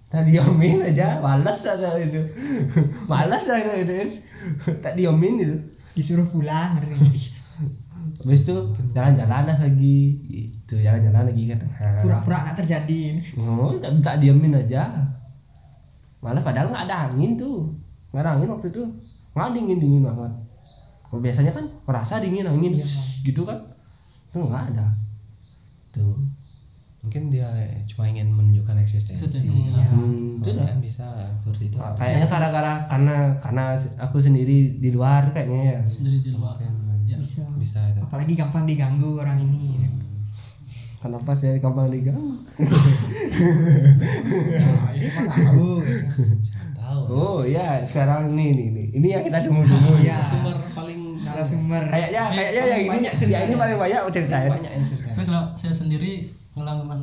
tak 0.10 0.25
diamin 0.25 0.82
aja 0.82 1.22
malas 1.22 1.62
ada 1.70 2.01
itu 2.01 2.18
malas 3.06 3.46
ada 3.46 3.77
itu 3.77 3.94
tak 4.82 4.98
diamin 4.98 5.46
itu 5.46 5.58
disuruh 5.94 6.25
pulang 6.34 6.82
habis 6.82 8.42
itu 8.42 8.58
jalan-jalan 8.98 9.46
lagi 9.54 10.00
itu 10.50 10.75
jalan-jalan 10.82 11.30
lagi 11.30 11.44
ke 11.46 11.56
tengah 11.62 12.01
pura-pura 12.01 12.38
nggak 12.50 12.58
terjadi 12.66 13.22
oh 13.38 13.77
tak, 13.77 13.94
tak 14.01 14.18
diamin 14.18 14.58
aja 14.58 15.13
malah 16.25 16.42
padahal 16.42 16.74
nggak 16.74 16.89
ada 16.89 17.13
angin 17.13 17.38
tuh 17.38 17.70
nggak 18.10 18.25
ada 18.25 18.32
angin 18.34 18.50
waktu 18.50 18.74
itu 18.74 18.82
nggak 19.38 19.54
dingin 19.54 19.77
dingin 19.77 20.01
banget 20.01 20.34
biasanya 21.22 21.54
kan 21.54 21.70
merasa 21.86 22.18
dingin 22.18 22.50
angin 22.50 22.74
gitu 23.22 23.46
kan 23.46 23.76
itu 24.38 24.46
nggak 24.46 24.65
ada. 24.77 24.88
Tuh. 25.89 26.17
Mungkin 27.01 27.32
dia 27.32 27.48
cuma 27.88 28.03
ingin 28.12 28.27
menunjukkan 28.29 28.84
eksistensi. 28.84 29.25
Ya. 29.72 29.86
Hmm, 29.89 30.44
itu 30.44 30.53
kan 30.53 30.77
bisa 30.84 31.08
seperti 31.34 31.72
itu. 31.72 31.77
Kayaknya 31.79 32.27
gara-gara 32.27 32.74
karena 32.86 33.32
karena 33.39 33.74
aku 33.98 34.20
sendiri 34.20 34.75
di 34.77 34.89
luar 34.91 35.32
kayaknya 35.32 35.62
ya. 35.74 35.79
Sendiri 35.88 36.20
di 36.22 36.32
luar. 36.36 36.60
Ya 37.08 37.15
bisa. 37.15 37.48
Bisa 37.56 37.79
itu. 37.89 38.03
Apalagi 38.03 38.36
gampang 38.36 38.67
diganggu 38.67 39.17
orang 39.17 39.39
ini. 39.39 39.88
Kenapa 41.00 41.32
saya 41.32 41.56
gampang 41.63 41.88
diganggu? 41.88 42.36
Nah, 44.60 44.91
ya 44.91 45.10
tahu. 45.32 45.79
Tahu. 46.75 47.00
Oh 47.08 47.39
ya 47.48 47.79
sekarang 47.88 48.36
nih 48.36 48.51
nih 48.51 48.67
nih. 48.75 48.88
Ini 49.00 49.08
yang 49.15 49.24
kita 49.24 49.39
tunggu 49.48 49.63
tunggu 49.63 49.96
Iya. 50.03 50.20
sumber 50.20 50.58
narasumber 51.48 51.84
kayaknya 51.88 52.24
kayaknya 52.36 52.63
yang 52.68 52.80
ini 52.84 52.89
banyak 52.92 53.13
ya 53.24 53.39
ini 53.48 53.56
paling 53.56 53.77
banyak 53.80 54.01
ceritain 54.12 54.51
banyak 54.51 54.72
yang 54.75 54.86
cerita. 54.86 55.08
Tapi 55.16 55.24
kalau 55.24 55.44
saya 55.56 55.74
sendiri 55.74 56.12
pengalaman 56.51 57.00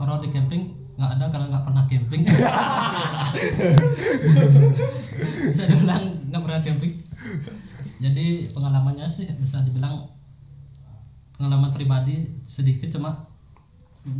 horor 0.00 0.18
di 0.24 0.32
camping 0.32 0.72
nggak 0.96 1.10
ada 1.20 1.24
karena 1.28 1.46
nggak 1.52 1.64
pernah 1.68 1.84
camping. 1.84 2.22
Saya 5.56 5.76
bilang 5.76 6.02
nggak 6.32 6.40
pernah 6.40 6.60
camping. 6.64 6.94
Jadi 8.00 8.48
pengalamannya 8.56 9.04
sih 9.04 9.28
bisa 9.36 9.60
dibilang 9.60 10.08
pengalaman 11.36 11.68
pribadi 11.68 12.40
sedikit 12.48 12.88
cuma 12.96 13.12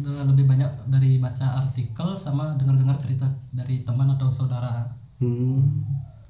lebih 0.04 0.44
banyak 0.44 0.68
dari 0.90 1.16
baca 1.16 1.64
artikel 1.64 2.18
sama 2.18 2.58
dengar-dengar 2.60 3.00
cerita 3.00 3.24
dari 3.56 3.80
teman 3.86 4.12
atau 4.12 4.28
saudara. 4.28 4.84
Hmm. 5.16 5.80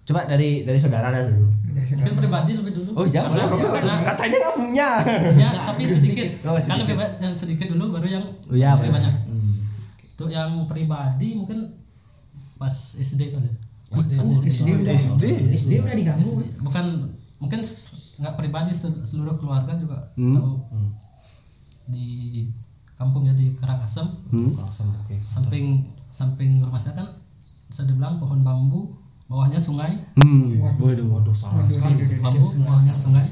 Coba 0.06 0.22
dari 0.24 0.62
dari 0.62 0.78
saudara 0.78 1.10
dulu. 1.10 1.50
dari 1.66 1.82
saudara 1.82 2.06
Mungkin 2.06 2.16
pribadi 2.20 2.50
lebih 2.54 2.72
dulu. 2.72 2.90
Oh 2.94 3.04
iya, 3.04 3.20
Karena- 3.22 3.50
boleh. 3.50 3.68
karena- 3.68 4.04
Katanya 4.06 4.38
kamunya. 4.46 4.90
ya 5.36 5.48
tapi 5.52 5.82
sedikit. 5.84 6.28
Oh, 6.42 6.54
sedikit. 6.54 6.70
Kan 6.70 6.78
lebih 6.80 6.94
banyak 6.94 7.12
yang 7.20 7.34
sedikit 7.34 7.66
dulu 7.68 7.84
baru 7.92 8.06
yang 8.12 8.24
Oh, 8.24 8.54
iya, 8.54 8.70
lebih 8.72 8.88
benar. 8.88 9.02
banyak. 9.02 9.14
Untuk 10.14 10.28
yang 10.30 10.50
pribadi 10.64 11.28
mungkin 11.34 11.58
pas 12.56 12.72
SD 12.96 13.34
kali. 13.34 13.50
Pas 13.86 14.00
SD 14.40 14.68
udah 14.78 14.94
SD. 14.94 15.24
SD 15.52 15.72
udah 15.78 15.92
diganggu 15.92 16.22
SD. 16.24 16.42
Bukan 16.60 16.84
mungkin 17.36 17.60
nggak 18.16 18.34
pribadi 18.34 18.70
sel- 18.72 19.02
seluruh 19.02 19.36
keluarga 19.36 19.74
juga 19.74 19.98
Hmm. 20.14 20.32
tahu 20.32 20.52
di 21.86 22.06
kampungnya 22.94 23.30
di 23.32 23.52
Karangasem 23.54 24.08
Hmm. 24.26 24.54
Langsung 24.54 24.88
oke. 24.96 25.14
samping 25.20 25.84
samping 26.08 26.58
rumah 26.58 26.78
saya 26.78 26.96
kan 26.96 27.08
bisa 27.66 27.84
dibilang 27.84 28.16
pohon 28.16 28.40
bambu 28.40 28.88
bawahnya 29.26 29.58
sungai 29.58 29.98
Hmm. 30.14 30.56
Waduh. 30.56 31.02
Waduh 31.04 31.34
salah 31.34 31.66
sekali. 31.66 32.06
bambu 32.16 32.46
bawahnya 32.62 32.94
sungai 32.94 33.26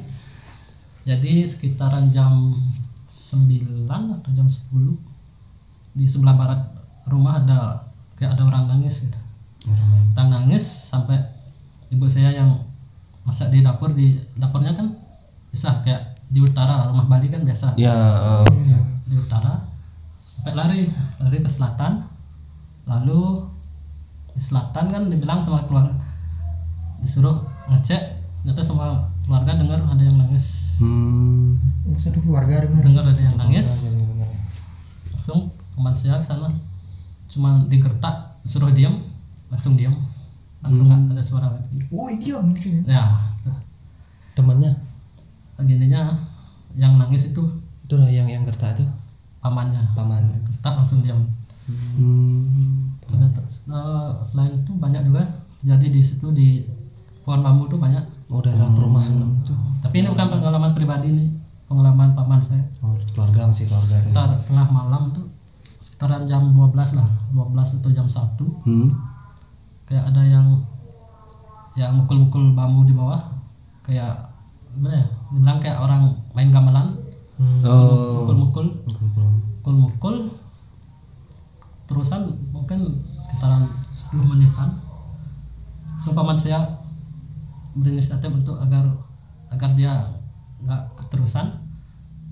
jadi 1.03 1.45
sekitaran 1.45 2.09
jam 2.09 2.51
9 3.07 3.87
atau 3.87 4.31
jam 4.31 4.47
10 4.47 4.97
di 5.93 6.05
sebelah 6.05 6.35
barat 6.35 6.61
rumah 7.05 7.39
ada 7.39 7.85
kayak 8.15 8.35
ada 8.35 8.43
orang 8.45 8.65
nangis 8.69 9.07
gitu 9.07 9.19
orang 10.13 10.29
nangis 10.33 10.65
sampai 10.65 11.17
ibu 11.89 12.05
saya 12.05 12.35
yang 12.35 12.51
masak 13.23 13.49
di 13.49 13.61
dapur 13.61 13.93
di 13.93 14.19
dapurnya 14.35 14.73
kan 14.73 14.91
bisa 15.49 15.81
kayak 15.81 16.03
di 16.27 16.41
utara 16.41 16.89
rumah 16.89 17.07
Bali 17.07 17.29
kan 17.29 17.41
biasa 17.41 17.77
Ya. 17.77 17.95
eh, 18.43 18.49
di 19.05 19.15
utara 19.15 19.63
sampai 20.25 20.53
lari 20.53 20.81
lari 21.17 21.39
ke 21.39 21.49
selatan 21.49 22.03
lalu 22.85 23.47
di 24.35 24.43
selatan 24.43 24.91
kan 24.91 25.03
dibilang 25.07 25.39
sama 25.39 25.65
keluarga. 25.65 25.95
Disuruh 27.01 27.47
ngecek 27.71 28.03
ternyata 28.43 28.61
sama 28.61 29.09
keluarga 29.25 29.57
dengar 29.57 29.81
ada 29.81 30.03
yang 30.03 30.19
nangis. 30.21 30.77
Hmm. 30.83 31.55
satu 31.95 32.19
keluarga 32.19 32.67
dengar 32.67 32.83
dengar 32.83 33.05
ada 33.07 33.23
yang 33.23 33.39
nangis. 33.39 33.89
langsung 35.15 35.49
teman 35.73 35.95
saya 35.97 36.21
ke 36.21 36.27
sana. 36.27 36.51
Cuma 37.31 37.65
digertak 37.71 38.43
disuruh 38.45 38.75
diam 38.75 39.01
langsung 39.49 39.79
diam 39.79 39.95
langsung 40.61 40.91
nggak 40.91 41.15
ada 41.15 41.23
suara 41.25 41.49
lagi. 41.49 41.79
Woi 41.89 42.19
diam 42.19 42.53
gitu 42.59 42.85
ya? 42.85 43.33
Tuh. 43.41 43.55
Temannya? 44.35 44.75
Gininya 45.63 46.13
yang 46.75 46.99
nangis 46.99 47.31
itu. 47.31 47.43
Itu 47.85 48.01
lah 48.01 48.11
yang 48.11 48.27
yang 48.27 48.43
gertak 48.43 48.81
itu? 48.81 48.85
Pamannya. 49.45 49.93
Paman. 49.95 50.41
gertak 50.43 50.75
langsung 50.75 51.05
diam 51.05 51.23
Hmm. 51.65 52.93
Ternyata 53.15 53.41
eh, 53.47 54.11
selain 54.23 54.59
itu 54.59 54.73
banyak 54.75 55.03
juga 55.07 55.23
jadi 55.63 55.87
di 55.89 56.03
situ 56.03 56.29
di 56.31 56.67
pohon 57.25 57.41
bambu 57.41 57.65
itu 57.65 57.81
banyak. 57.81 58.05
Oh 58.29 58.43
daerah 58.43 58.69
perumahan. 58.69 59.41
Itu. 59.41 59.55
tapi 59.81 60.03
ini 60.03 60.09
bukan 60.11 60.27
pengalaman 60.29 60.73
pribadi 60.75 61.09
nih 61.09 61.29
pengalaman 61.65 62.13
paman 62.13 62.41
saya. 62.43 62.61
Oh 62.83 62.93
keluarga 63.15 63.49
masih 63.49 63.65
keluarga. 63.65 63.97
itu. 63.97 64.05
sekitar 64.11 64.29
tengah 64.45 64.69
malam 64.69 65.03
tuh 65.15 65.25
sekitaran 65.81 66.25
jam 66.25 66.53
12 66.53 66.97
lah 66.97 67.09
12 67.33 67.77
atau 67.81 67.91
jam 67.93 68.07
1 68.09 68.45
Hmm. 68.65 68.89
kayak 69.85 70.05
ada 70.09 70.23
yang 70.25 70.47
yang 71.75 71.93
mukul-mukul 71.97 72.53
bambu 72.53 72.85
di 72.85 72.95
bawah. 72.95 73.21
Kayak 73.85 74.31
gimana 74.73 74.95
ya? 74.97 75.07
Bilang 75.31 75.59
kayak 75.61 75.79
orang 75.81 76.03
main 76.33 76.49
gamelan. 76.49 76.97
Oh. 77.65 78.25
mukul-mukul. 78.25 78.67
Mukul-mukul 78.85 80.17
terusan 81.85 82.33
mungkin 82.51 83.05
sekitaran 83.21 83.69
10 83.93 84.25
menitan. 84.25 84.71
So 86.01 86.13
paman 86.17 86.37
saya 86.37 86.65
berinisiatif 87.75 88.31
untuk 88.31 88.57
agar 88.61 88.85
agar 89.53 89.71
dia 89.77 89.93
nggak 90.65 90.83
keterusan. 90.97 91.61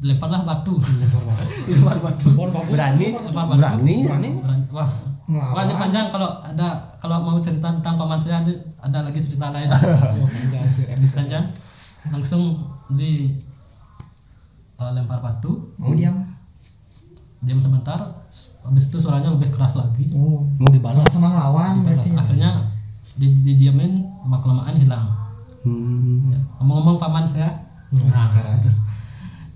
Lemparlah 0.02 0.42
batu. 0.42 0.74
Lempar 1.70 1.98
batu. 2.02 2.26
Berani? 2.66 3.06
lempar 3.14 3.44
batu. 3.54 3.60
Berani? 3.62 3.96
Berani. 4.02 4.30
wah. 4.74 4.90
Wah 5.30 5.62
ini 5.62 5.74
panjang. 5.78 6.10
Kalau 6.10 6.42
ada 6.42 6.98
kalau 6.98 7.22
mau 7.22 7.38
cerita 7.38 7.70
tentang 7.70 7.94
paman 7.94 8.18
saya 8.18 8.42
ada, 8.42 8.52
ada 8.82 8.98
lagi 9.06 9.22
cerita 9.22 9.54
lain. 9.54 9.70
Panjang 11.22 11.46
langsung 12.10 12.58
di 12.90 13.30
uh, 14.74 14.90
lempar 14.90 15.22
batu. 15.22 15.70
Mau 15.78 15.94
diam. 15.94 16.18
Diam 17.46 17.62
sebentar 17.62 18.21
habis 18.72 18.88
itu 18.88 18.96
suaranya 19.04 19.36
lebih 19.36 19.52
keras 19.52 19.76
lagi. 19.76 20.08
Oh 20.16 20.48
Mau 20.56 20.72
dibalas. 20.72 21.04
sama 21.12 21.28
ngelawan 21.28 21.84
berarti. 21.84 22.16
Akhirnya 22.16 22.64
di, 23.20 23.44
didiamin 23.44 24.00
lama 24.24 24.40
kelamaan 24.40 24.80
hilang. 24.80 25.12
Hmm. 25.60 26.32
Ya, 26.32 26.40
ngomong-ngomong 26.56 26.96
paman 26.96 27.28
saya. 27.28 27.68
Nah, 27.92 28.16
sekarang. 28.16 28.56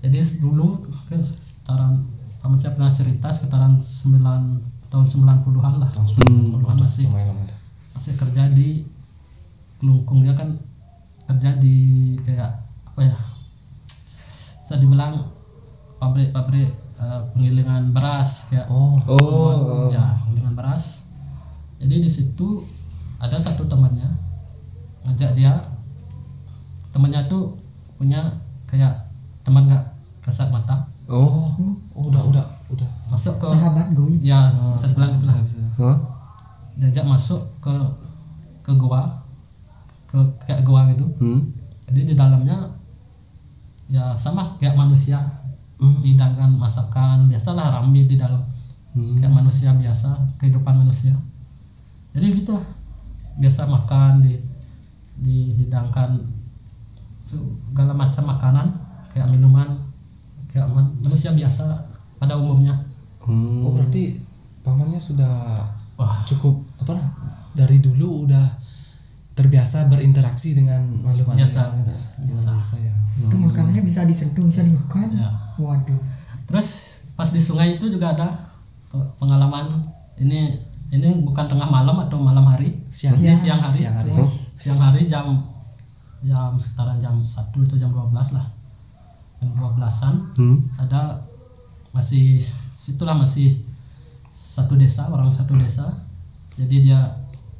jadi 0.05 0.21
dulu 0.37 0.85
kan 1.09 1.17
sekitaran 1.17 2.05
paman 2.37 2.61
saya 2.61 2.77
pernah 2.77 2.93
cerita 2.93 3.33
sekitaran 3.33 3.81
9 3.81 4.93
tahun 4.93 5.05
90-an 5.09 5.73
lah. 5.81 5.89
90-an 5.89 6.77
masih. 6.77 7.09
Masih 7.97 8.13
kerja 8.21 8.53
di 8.53 8.85
kelungkung. 9.81 10.21
Dia 10.21 10.37
kan 10.37 10.53
kerja 11.25 11.57
di 11.57 12.13
kayak 12.21 12.53
apa 12.93 13.01
ya 13.01 13.17
bisa 14.61 14.77
dibilang 14.77 15.17
pabrik-pabrik 15.97 16.86
eh, 16.97 17.21
penggilingan 17.31 17.91
beras 17.91 18.49
kayak 18.49 18.65
Oh. 18.67 18.97
Oh. 19.05 19.87
ya 19.87 20.17
penggilingan 20.17 20.53
beras 20.53 21.05
jadi 21.77 21.99
di 21.99 22.09
situ 22.09 22.61
ada 23.17 23.37
satu 23.37 23.65
temannya 23.65 24.05
ngajak 25.03 25.33
dia 25.33 25.53
temannya 26.89 27.21
tuh 27.25 27.53
punya 27.95 28.21
kayak 28.65 28.93
teman 29.41 29.65
nggak 29.65 29.85
kasat 30.21 30.49
mata 30.49 30.83
Oh. 31.07 31.55
Oh 31.95 32.03
udah 32.03 32.19
udah 32.19 32.45
udah. 32.67 32.89
masuk 33.07 33.39
ke 33.39 33.45
sahabat 33.47 33.95
gue 33.95 34.19
ya 34.19 34.51
bisa 34.75 34.91
gitu 34.91 35.23
lah 35.23 35.37
Hah? 35.79 35.97
diajak 36.75 37.05
masuk 37.05 37.39
ke 37.57 37.71
ke 38.59 38.75
gua 38.75 39.07
ke 40.05 40.19
kayak 40.43 40.61
gua 40.61 40.83
gitu 40.91 41.07
Hmm. 41.15 41.47
jadi 41.87 42.01
di 42.03 42.13
dalamnya 42.13 42.59
ya 43.87 44.11
sama 44.13 44.59
kayak 44.59 44.75
manusia 44.75 45.15
hidangkan 45.77 46.57
masakan 46.57 47.29
biasalah 47.29 47.81
rame 47.81 48.09
di 48.09 48.17
dalam 48.17 48.41
kayak 48.97 49.29
manusia 49.29 49.69
biasa 49.77 50.17
kehidupan 50.41 50.73
manusia. 50.81 51.13
Jadi 52.17 52.33
gitu 52.33 52.57
lah 52.57 52.65
biasa 53.37 53.69
makan 53.69 54.25
di 54.25 54.33
dihidangkan 55.17 56.17
segala 57.21 57.93
macam 57.93 58.25
makanan 58.25 58.67
kayak 59.13 59.29
minuman 59.29 59.69
kayak 60.49 60.65
man- 60.73 60.97
manusia 60.97 61.29
biasa 61.33 61.65
pada 62.17 62.33
umumnya. 62.33 62.73
Hmm. 63.21 63.61
Oh 63.61 63.73
berarti 63.77 64.17
pamannya 64.65 64.97
sudah 64.97 65.61
wah. 65.99 66.25
cukup 66.25 66.65
apa 66.81 66.97
dari 67.53 67.77
dulu 67.77 68.25
udah 68.25 68.56
terbiasa 69.37 69.85
berinteraksi 69.85 70.51
dengan 70.51 70.81
makhluk 70.99 71.29
Biasa, 71.29 71.69
makhluk 71.69 71.93
biasa, 72.25 72.49
biasa 72.49 72.75
ya. 72.81 72.93
itu 73.19 73.35
makanannya 73.37 73.81
bisa 73.81 74.01
disentuh 74.03 74.43
bisa 74.43 74.65
dimakan 74.65 75.13
ya 75.13 75.29
waduh 75.55 76.01
Terus 76.43 76.67
pas 77.13 77.27
di 77.27 77.37
sungai 77.37 77.75
itu 77.75 77.85
juga 77.87 78.15
ada 78.15 78.27
pe- 78.87 79.11
pengalaman 79.17 79.83
ini 80.15 80.55
ini 80.89 81.19
bukan 81.21 81.43
tengah 81.45 81.67
malam 81.67 81.99
atau 81.99 82.15
malam 82.15 82.47
hari. 82.47 82.71
Siang. 82.87 83.11
Ini 83.13 83.35
siang 83.35 83.59
hari. 83.59 83.75
Siang 83.75 83.91
hari. 83.93 84.11
Siang 84.55 84.79
hari 84.79 85.01
jam 85.03 85.27
jam 86.23 86.55
sekitaran 86.55 86.95
jam 86.95 87.19
1 87.19 87.27
atau 87.51 87.75
jam 87.75 87.91
12 87.91 88.31
lah. 88.31 88.47
Jam 89.37 89.49
12-an 89.51 90.15
Hmm. 90.33 90.63
ada 90.79 91.19
masih 91.91 92.39
situlah 92.71 93.11
masih 93.13 93.59
satu 94.31 94.79
desa, 94.79 95.11
orang 95.11 95.27
satu 95.27 95.51
desa. 95.53 95.91
Jadi 96.55 96.87
dia 96.87 97.03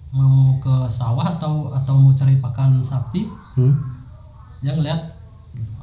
mau 0.09 0.55
ke 0.57 0.87
sawah 0.87 1.35
atau 1.35 1.69
atau 1.69 1.93
mau 1.95 2.11
cari 2.11 2.37
pakan 2.37 2.79
sapi, 2.79 3.27
Hmm. 3.53 3.75
dia 4.59 4.71
ngeliat 4.71 5.13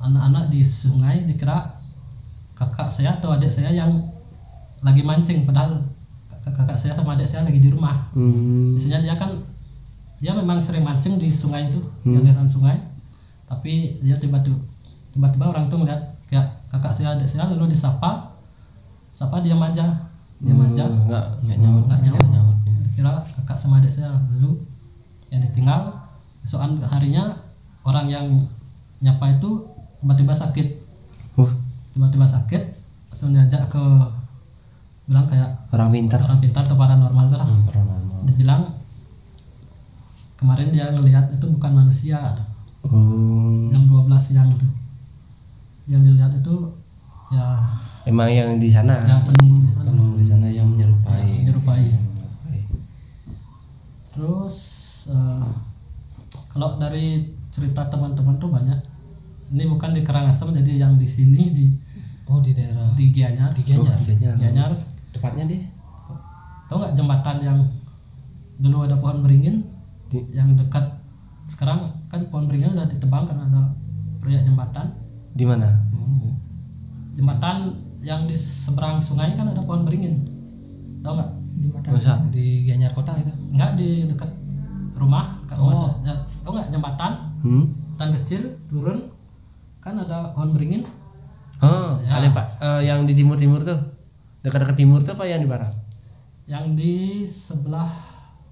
anak-anak 0.01 0.49
di 0.49 0.61
sungai 0.61 1.25
dikira 1.25 1.81
kakak 2.55 2.87
saya 2.87 3.13
atau 3.13 3.33
adik 3.33 3.49
saya 3.49 3.71
yang 3.71 3.91
lagi 4.81 5.03
mancing 5.03 5.43
padahal 5.43 5.81
kakak 6.45 6.77
saya 6.77 6.93
sama 6.93 7.15
adik 7.15 7.25
saya 7.25 7.43
lagi 7.43 7.59
di 7.59 7.69
rumah 7.69 8.07
Hmm. 8.13 8.73
biasanya 8.73 9.01
dia 9.01 9.15
kan 9.17 9.33
dia 10.21 10.31
memang 10.31 10.61
sering 10.61 10.85
mancing 10.85 11.17
di 11.17 11.29
sungai 11.29 11.67
itu 11.67 11.81
di 12.01 12.15
aliran 12.15 12.47
sungai 12.47 12.79
tapi 13.45 13.99
dia 14.01 14.15
tiba-tiba 14.15 14.57
tiba-tiba 15.11 15.45
orang 15.49 15.67
tuh 15.67 15.81
melihat 15.81 16.01
kayak 16.27 16.47
kakak 16.69 16.93
saya 16.93 17.13
adik 17.13 17.27
saya 17.27 17.49
lalu 17.49 17.71
disapa 17.71 18.31
sapa 19.11 19.41
diam 19.41 19.59
aja 19.59 19.95
diam 20.39 20.61
aja 20.63 20.85
Enggak. 20.85 21.25
Nggak 21.43 21.59
nyaut. 21.59 21.83
nggak 21.87 22.01
nyaut 22.03 22.27
nyaut. 22.31 22.54
Kira 22.95 23.11
kakak 23.37 23.57
sama 23.57 23.79
adik 23.79 23.91
saya 23.91 24.15
dulu 24.29 24.55
yang 25.29 25.43
ditinggal 25.43 25.91
besokan 26.41 26.79
harinya 26.85 27.35
orang 27.83 28.07
yang 28.07 28.27
nyapa 28.99 29.33
itu 29.33 29.51
tiba-tiba 29.99 30.33
sakit 30.33 30.69
tiba-tiba 31.91 32.23
sakit 32.25 32.63
langsung 33.09 33.31
diajak 33.31 33.67
ke 33.67 33.83
bilang 35.05 35.27
kayak 35.27 35.53
orang 35.69 35.91
pintar. 35.91 36.19
orang 36.19 36.39
pintar 36.39 36.63
atau 36.63 36.75
paranormal 36.75 37.27
lah 37.29 37.45
Hmm, 37.45 37.67
paranormal. 37.67 38.19
dibilang 38.25 38.63
kemarin 40.35 40.69
dia 40.71 40.91
ngelihat 40.91 41.31
itu 41.31 41.47
bukan 41.49 41.73
manusia 41.75 42.21
Oh. 42.85 43.73
yang 43.73 43.89
12 43.89 44.05
yang 44.31 44.45
itu 44.47 44.67
yang 45.87 46.01
dilihat 46.03 46.33
itu 46.35 46.55
ya 47.31 47.65
Emang 48.05 48.29
yang 48.29 48.61
di 48.61 48.69
sana. 48.69 49.01
yang 49.03 49.25
penunggu 49.25 49.65
di 49.65 49.69
sana 49.71 49.89
penunggu 49.89 50.15
di 50.15 50.27
sana 50.27 50.47
yang 50.47 50.69
menyerupai 50.69 51.25
menyerupai 51.41 51.81
menyerupai. 51.81 52.04
Terus 54.15 54.57
eh, 55.11 55.51
kalau 56.55 56.79
dari 56.79 57.35
cerita 57.51 57.87
teman-teman 57.91 58.39
tuh 58.39 58.51
banyak. 58.51 58.79
Ini 59.55 59.69
bukan 59.69 59.95
di 59.95 60.01
Karangasem 60.03 60.55
jadi 60.55 60.87
yang 60.87 60.97
di 60.97 61.07
sini 61.07 61.53
di 61.53 61.67
oh 62.27 62.41
di 62.41 62.57
daerah 62.57 62.95
di 62.95 63.11
Gianyar. 63.13 63.51
di 63.53 63.63
Gianyar. 63.63 63.99
Gianyar. 64.03 64.35
Gianyar. 64.39 64.73
Tepatnya 65.15 65.45
di? 65.47 65.59
Tau 66.67 66.81
nggak 66.81 66.95
jembatan 66.97 67.37
yang 67.45 67.59
dulu 68.59 68.89
ada 68.89 68.97
pohon 68.99 69.21
beringin? 69.21 69.67
Di- 70.09 70.27
yang 70.33 70.57
dekat 70.57 70.99
sekarang 71.47 71.93
kan 72.09 72.27
pohon 72.33 72.49
beringin 72.49 72.73
udah 72.73 72.89
ditebang 72.89 73.29
karena 73.29 73.45
ada 73.51 73.63
proyek 74.23 74.47
jembatan. 74.47 74.95
Di 75.35 75.45
mana? 75.45 75.71
jembatan 77.15 77.79
yang 78.03 78.27
di 78.27 78.35
seberang 78.35 78.99
sungai 78.99 79.39
kan 79.39 79.47
ada 79.47 79.63
pohon 79.63 79.87
beringin. 79.87 80.27
Tau 81.01 81.15
nggak 81.15 81.31
di 81.55 81.67
mata 81.69 81.89
Masa? 81.89 82.15
di 82.29 82.63
Gianyar 82.63 82.91
kota 82.91 83.15
itu 83.15 83.31
nggak 83.49 83.71
di 83.75 83.89
dekat 84.07 84.31
rumah 84.93 85.39
rumah 85.49 85.71
Oh. 85.71 85.91
saya. 85.95 85.95
Ya, 86.05 86.15
tau 86.41 86.53
nggak 86.53 86.69
jembatan 86.69 87.13
Hmm? 87.41 87.65
tan 87.95 88.11
kecil 88.13 88.41
turun 88.65 88.99
kan 89.79 89.95
ada 89.95 90.31
pohon 90.31 90.51
beringin 90.51 90.83
Oh, 91.57 91.97
Ya. 91.99 92.19
ada 92.19 92.29
Pak. 92.29 92.47
Eh, 92.59 92.81
yang 92.85 93.05
di 93.05 93.15
timur 93.15 93.35
timur 93.35 93.61
tuh. 93.61 93.79
Dekat-dekat 94.43 94.77
timur 94.77 95.01
tuh 95.01 95.15
apa 95.15 95.25
yang 95.25 95.39
di 95.39 95.47
barat? 95.47 95.71
yang 96.45 96.75
di 96.75 97.25
sebelah 97.25 97.89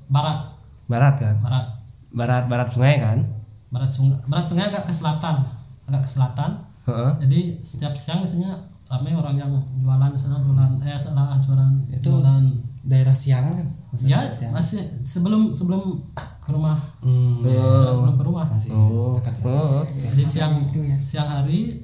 barat 0.06 0.48
Barat 0.86 1.14
kan? 1.14 1.36
barat 1.38 1.66
Barat 2.10 2.42
barat 2.46 2.64
sungai 2.66 2.96
kan? 2.96 3.20
barat 3.68 3.88
sungai 3.88 4.16
barat 4.22 4.44
sungai 4.46 4.64
agak 4.66 4.84
ke 4.84 4.92
selatan 4.92 5.44
agak 5.84 6.00
ke 6.00 6.10
selatan 6.10 6.50
Heeh. 6.82 7.10
jadi 7.18 7.40
setiap 7.60 7.92
siang 7.92 8.20
biasanya 8.20 8.52
ramai 8.86 9.12
orang 9.12 9.32
yang 9.34 9.52
jualan 9.76 10.08
di 10.08 10.16
sana 10.16 10.36
jualan 10.38 10.72
eh 10.78 10.92
salah 10.94 11.36
jualan 11.38 11.68
Itu- 11.86 12.16
jualan 12.16 12.44
daerah 12.82 13.14
Siangan 13.14 13.54
kan? 13.56 13.68
Maksudnya 13.90 14.18
ya 14.18 14.30
Siangan. 14.30 14.54
masih 14.58 14.82
sebelum 15.02 15.42
sebelum 15.50 15.82
ke 16.16 16.50
rumah. 16.50 16.78
Hmm, 16.98 17.38
ya, 17.40 17.94
sebelum 17.94 18.16
ke 18.16 18.24
rumah. 18.24 18.46
Masih 18.50 18.70
Oh. 18.74 19.14
dekat 19.16 19.34
Oh. 19.44 19.86
jadi 19.86 20.22
siang 20.22 20.54
siang 20.98 21.28
hari 21.30 21.78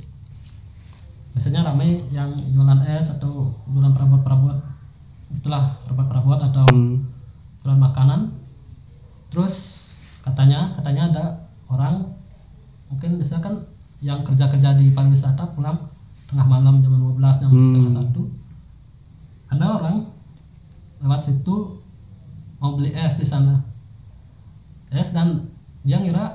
biasanya 1.30 1.62
ramai 1.64 2.02
yang 2.10 2.34
jualan 2.50 2.82
es 2.82 3.14
atau 3.14 3.54
jualan 3.64 3.94
perabot-perabot. 3.94 4.58
Itulah 5.30 5.78
perabot-perabot 5.86 6.38
atau 6.42 6.66
Hmm. 6.66 7.06
jualan 7.62 7.78
makanan. 7.78 8.34
Terus 9.30 9.54
katanya 10.24 10.74
katanya 10.74 11.02
ada 11.08 11.24
orang 11.68 12.02
mungkin 12.88 13.20
biasanya 13.20 13.42
kan 13.44 13.54
yang 14.00 14.22
kerja-kerja 14.22 14.74
di 14.74 14.90
pariwisata 14.90 15.52
pulang 15.52 15.76
tengah 16.26 16.44
malam 16.44 16.80
jam 16.80 16.92
12 16.92 17.18
jam 17.38 17.50
setengah 17.52 17.92
satu 17.92 18.22
lewat 21.18 21.34
situ 21.34 21.56
mau 22.62 22.78
beli 22.78 22.94
es 22.94 23.18
di 23.18 23.26
sana. 23.26 23.58
Es 24.94 25.10
dan 25.10 25.50
dia 25.82 25.98
ngira 25.98 26.30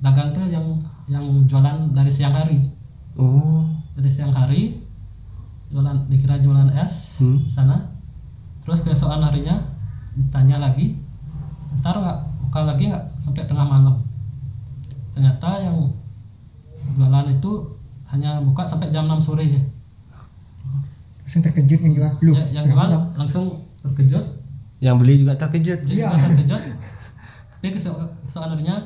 dagang 0.00 0.32
tuh 0.32 0.48
yang 0.48 0.64
yang 1.04 1.44
jualan 1.44 1.92
dari 1.92 2.08
siang 2.08 2.32
hari. 2.32 2.72
Oh. 3.18 3.66
dari 3.98 4.06
siang 4.06 4.30
hari 4.30 4.78
jualan 5.68 6.06
dikira 6.06 6.38
jualan 6.38 6.70
es 6.72 7.18
Hmm. 7.20 7.42
di 7.44 7.50
sana. 7.50 7.76
Terus 8.64 8.80
keesokan 8.80 9.20
harinya 9.20 9.58
ditanya 10.16 10.56
lagi 10.62 10.96
ntar 11.82 11.98
nggak 11.98 12.18
buka 12.48 12.60
lagi 12.64 12.88
nggak 12.88 13.04
sampai 13.20 13.44
tengah 13.44 13.66
malam? 13.66 13.98
Ternyata 15.12 15.60
yang 15.60 15.76
jualan 16.96 17.26
itu 17.28 17.52
hanya 18.08 18.40
buka 18.40 18.64
sampai 18.64 18.88
jam 18.88 19.04
6 19.04 19.20
sore 19.20 19.44
ya. 19.44 19.60
Langsung 21.20 21.42
terkejut 21.44 21.80
yang 21.84 21.92
jual 21.92 22.12
lu 22.22 22.32
Ya, 22.32 22.44
yang 22.56 22.64
jual 22.70 22.88
langsung 23.18 23.67
terkejut 23.88 24.24
Yang 24.78 24.96
beli 24.96 25.14
juga 25.18 25.34
terkejut. 25.34 25.80
dia 25.84 25.94
Iya. 25.96 26.08
juga 26.08 26.26
terkejut 26.28 26.62
tapi 27.58 27.68
keesokan 27.72 28.08
harinya 28.48 28.76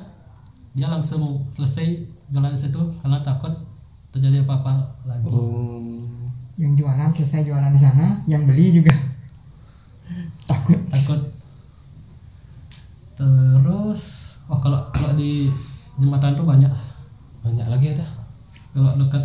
dia 0.72 0.88
langsung 0.88 1.20
selesai 1.50 2.00
jualan 2.28 2.48
di 2.48 2.58
situ 2.58 2.80
karena 2.98 3.20
takut 3.20 3.52
terjadi 4.08 4.40
apa-apa 4.42 4.72
lagi 5.04 5.28
Oh. 5.28 6.00
yang 6.54 6.72
jualan 6.72 7.08
selesai 7.08 7.44
jualan 7.44 7.68
di 7.68 7.76
sana 7.76 8.16
yang 8.24 8.44
beli 8.44 8.72
juga 8.72 8.92
takut 10.48 10.80
takut 10.88 11.20
terus 13.12 14.02
oh 14.46 14.58
kalau 14.58 14.80
kalau 14.90 15.12
di 15.12 15.52
jembatan 15.94 16.32
tuh 16.32 16.44
banyak 16.44 16.72
banyak 17.42 17.66
lagi 17.68 17.92
ada 17.92 18.06
kalau 18.72 18.96
dekat 18.96 19.24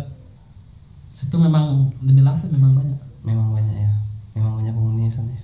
situ 1.10 1.34
memang 1.34 1.88
dibilang 1.98 2.36
sih 2.36 2.46
memang 2.46 2.76
banyak 2.76 2.98
memang 3.24 3.48
banyak 3.50 3.76
ya 3.78 3.90
memang 4.34 4.60
banyak 4.60 4.70
penghuni 4.70 5.08
sana 5.08 5.32
ya. 5.32 5.42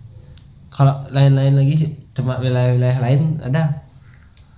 Kalau 0.75 1.07
lain-lain 1.15 1.55
lagi 1.55 1.75
sih, 1.79 1.91
cuma 2.11 2.43
wilayah-wilayah 2.43 2.99
lain 2.99 3.39
ada. 3.39 3.87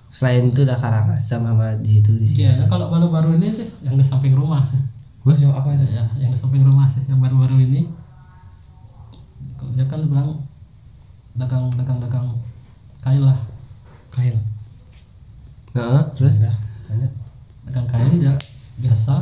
Selain 0.08 0.48
itu 0.48 0.64
udah 0.64 0.80
Karangasem 0.80 1.44
sama 1.44 1.76
di 1.76 2.00
situ 2.00 2.16
di 2.16 2.24
sini. 2.24 2.48
Iya, 2.48 2.64
kalau 2.72 2.88
baru-baru 2.88 3.36
ini 3.36 3.52
sih 3.52 3.68
yang 3.84 4.00
di 4.00 4.04
samping 4.04 4.32
rumah 4.32 4.64
sih. 4.64 4.80
Wah, 5.28 5.36
jauh 5.36 5.52
apa 5.52 5.76
itu? 5.76 5.84
Ya 5.92 6.08
yang 6.16 6.32
di 6.32 6.38
samping 6.40 6.64
rumah 6.64 6.88
sih 6.88 7.04
yang 7.04 7.20
baru-baru 7.20 7.60
ini. 7.68 7.84
Dia 9.76 9.84
kan 9.84 10.08
bilang 10.08 10.40
dagang 11.36 11.68
dagang 11.76 12.00
dagang 12.00 12.32
kain 13.04 13.20
lah. 13.20 13.36
Kail 14.08 14.40
Heeh, 15.76 16.02
terus? 16.16 16.40
Udah, 16.40 16.56
banyak. 16.88 17.12
Dagang 17.68 17.86
kain 17.92 18.16
dia 18.16 18.32
biasa 18.80 19.20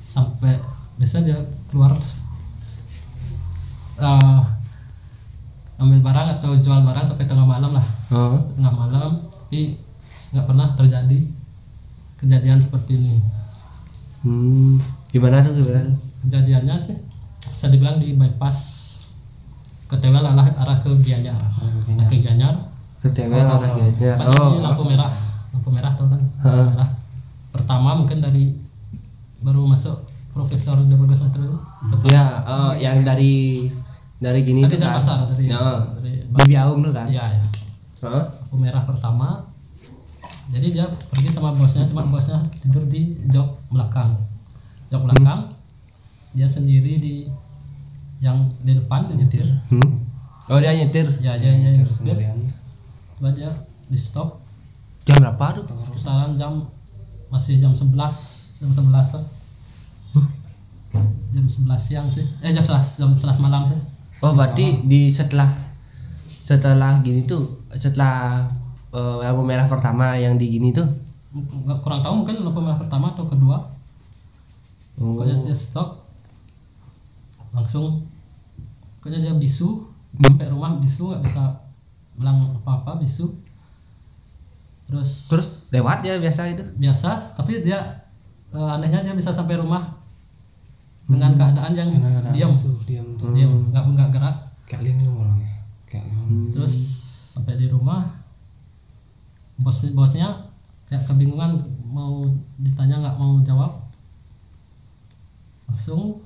sampai 0.00 0.56
biasa 0.96 1.20
dia 1.20 1.36
keluar 1.68 1.92
eh, 4.00 4.40
ambil 5.82 5.98
barang 6.00 6.28
atau 6.32 6.54
jual 6.54 6.80
barang 6.80 7.04
sampai 7.04 7.24
tengah 7.24 7.44
malam 7.44 7.72
lah 7.72 7.86
Oh. 8.08 8.38
tengah 8.52 8.70
malam 8.70 9.10
tapi 9.18 9.76
nggak 10.30 10.44
pernah 10.44 10.68
terjadi 10.72 11.18
kejadian 12.16 12.58
seperti 12.58 12.96
ini 12.96 13.16
Hmm. 14.22 14.78
Gimana 15.08 15.42
tuh 15.42 15.50
gimana? 15.52 15.82
kejadiannya 16.22 16.78
sih 16.78 16.94
bisa 17.42 17.66
dibilang 17.66 17.98
di 17.98 18.14
bypass 18.14 18.58
ke 19.84 19.98
Tewel 19.98 20.22
arah, 20.22 20.46
arah 20.46 20.78
ke 20.78 20.94
Gianyar 20.96 21.34
ke 22.06 22.16
Gianyar 22.16 22.54
Oh, 23.02 23.10
tahu, 23.42 23.58
orang 23.58 23.66
tahu. 23.66 23.90
Gianyar. 23.92 24.16
Oh. 24.30 24.48
di 24.48 24.58
lampu 24.62 24.82
merah 24.86 25.10
lampu 25.50 25.68
merah 25.68 25.92
tau 25.92 26.06
kan 26.06 26.22
lampu 26.38 26.70
merah 26.70 26.88
pertama 27.50 27.90
mungkin 27.94 28.18
dari 28.18 28.54
baru 29.38 29.66
masuk 29.66 29.98
Profesor 30.30 30.78
Jabagas 30.80 31.18
depan 31.20 32.08
Ya, 32.08 32.24
oh, 32.46 32.72
yang 32.72 33.02
dari 33.02 33.66
dari 34.22 34.40
gini 34.40 34.62
Tadi 34.62 34.72
tuh 34.72 34.78
dari 34.78 34.86
kan. 34.86 34.96
pasar, 34.96 35.18
dari- 35.28 35.48
Nah, 35.48 35.82
dari- 35.92 36.22
di 36.22 36.42
Biaum 36.46 36.78
tuh 36.80 36.92
kan. 36.92 37.06
ya 37.08 37.26
ya 37.28 37.42
Heeh. 38.00 38.24
lampu 38.24 38.56
merah 38.56 38.82
pertama 38.82 39.50
jadi 40.48 40.66
dia 40.70 40.84
pergi 41.08 41.28
sama 41.28 41.50
bosnya 41.52 41.82
cuma 41.84 42.02
bosnya 42.04 42.38
tidur 42.54 42.84
di 42.84 43.18
jok 43.26 43.48
belakang 43.68 44.10
jok 44.88 45.02
belakang 45.02 45.48
dia 46.30 46.46
sendiri 46.46 46.96
di 46.96 47.14
yang 48.18 48.46
di 48.60 48.74
depan 48.74 49.10
nyetir 49.10 49.44
Hmm. 49.68 50.06
Oh, 50.46 50.58
dia 50.58 50.70
nyetir. 50.72 51.06
ya 51.18 51.34
dia 51.34 51.50
dia 51.50 51.70
nyetir 51.70 51.82
dia, 51.82 51.94
sendirian 51.94 52.36
dia, 52.36 53.30
dia 53.32 53.50
di 53.84 53.96
stop 53.96 54.38
Jam 55.02 55.18
berapa 55.18 55.46
tuh? 55.56 55.66
sekitaran 55.76 56.34
jam 56.34 56.62
masih 57.28 57.58
jam 57.58 57.72
11 57.72 57.90
jam 58.56 58.70
11 58.70 59.18
-an. 59.18 59.22
jam 61.32 61.44
11 61.44 61.80
siang 61.80 62.06
sih 62.06 62.22
eh 62.40 62.50
jam 62.50 62.60
11 62.60 62.98
jam 62.98 63.08
11 63.10 63.40
malam 63.40 63.62
sih 63.66 63.78
Oh, 64.22 64.32
berarti 64.32 64.86
di 64.86 65.10
setelah 65.10 65.50
setelah 66.42 66.98
gini 67.00 67.22
tuh 67.22 67.42
setelah 67.72 68.46
eh, 68.90 69.16
lampu 69.20 69.42
merah 69.42 69.66
pertama 69.66 70.14
yang 70.14 70.34
di 70.34 70.46
gini 70.48 70.70
tuh. 70.70 70.86
nggak 71.32 71.80
kurang 71.80 72.00
tahu 72.00 72.12
mungkin 72.20 72.36
lampu 72.40 72.60
merah 72.60 72.76
pertama 72.76 73.08
atau 73.08 73.24
kedua 73.24 73.58
Oh. 74.92 75.16
pokoknya 75.16 75.32
dia 75.42 75.56
stop 75.56 76.04
langsung 77.50 78.04
pokoknya 79.00 79.18
dia 79.22 79.34
bisu 79.34 79.80
sampai 80.14 80.46
rumah 80.46 80.76
bisu 80.76 81.08
nggak 81.08 81.24
bisa 81.24 81.42
bilang 82.14 82.52
apa-apa 82.54 83.00
bisu 83.00 83.32
terus 84.84 85.32
Terus 85.32 85.48
lewat 85.70 86.04
ya 86.04 86.20
biasa 86.20 86.52
itu. 86.52 86.60
biasa 86.76 87.32
tapi 87.32 87.64
dia 87.64 87.80
eh, 88.52 88.70
anehnya 88.70 89.00
dia 89.02 89.16
bisa 89.16 89.32
sampai 89.32 89.56
rumah 89.56 89.96
dengan 91.12 91.32
keadaan 91.36 91.72
yang 91.76 91.90
diam. 92.32 92.52
diam 92.88 93.06
tuh. 93.20 93.30
Diam 93.36 93.68
nggak 93.68 93.84
nggak 93.92 94.08
gerak. 94.16 94.36
Kayak 94.64 94.82
linglung 94.88 95.16
orangnya. 95.20 95.52
Kayak 95.84 96.08
linglung 96.08 96.50
terus 96.52 96.74
sampai 97.32 97.56
di 97.56 97.68
rumah 97.68 98.04
bos 99.60 99.84
bosnya 99.92 100.48
kayak 100.88 101.08
kebingungan 101.08 101.60
mau 101.88 102.24
ditanya 102.60 103.04
nggak 103.04 103.16
mau 103.20 103.36
jawab. 103.44 103.72
Langsung 105.68 106.20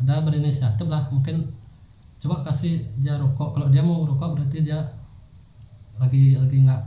ada 0.00 0.20
berinisiatif 0.24 0.88
lah 0.88 1.08
mungkin 1.08 1.48
coba 2.20 2.44
kasih 2.44 2.84
dia 3.00 3.16
rokok. 3.16 3.56
Kalau 3.56 3.68
dia 3.72 3.80
mau 3.80 4.04
rokok 4.04 4.36
berarti 4.36 4.64
dia 4.64 4.80
lagi 5.96 6.36
lagi 6.36 6.64
nggak 6.64 6.82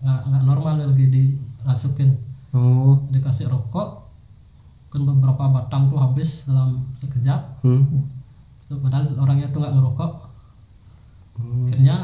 nggak 0.00 0.20
nggak 0.26 0.42
normal 0.46 0.74
lagi 0.78 1.06
dirasukin. 1.06 2.14
Oh. 2.50 2.98
Dikasih 3.14 3.46
rokok 3.46 3.99
kan 4.90 5.06
beberapa 5.06 5.44
batang 5.54 5.86
tuh 5.86 5.98
habis 6.02 6.50
dalam 6.50 6.82
sekejap. 6.98 7.62
Hmm. 7.62 7.86
Tuh, 8.66 8.78
padahal 8.82 9.14
orangnya 9.14 9.46
tuh 9.54 9.62
nggak 9.62 9.74
ngerokok. 9.78 10.12
Akhirnya 11.40 11.96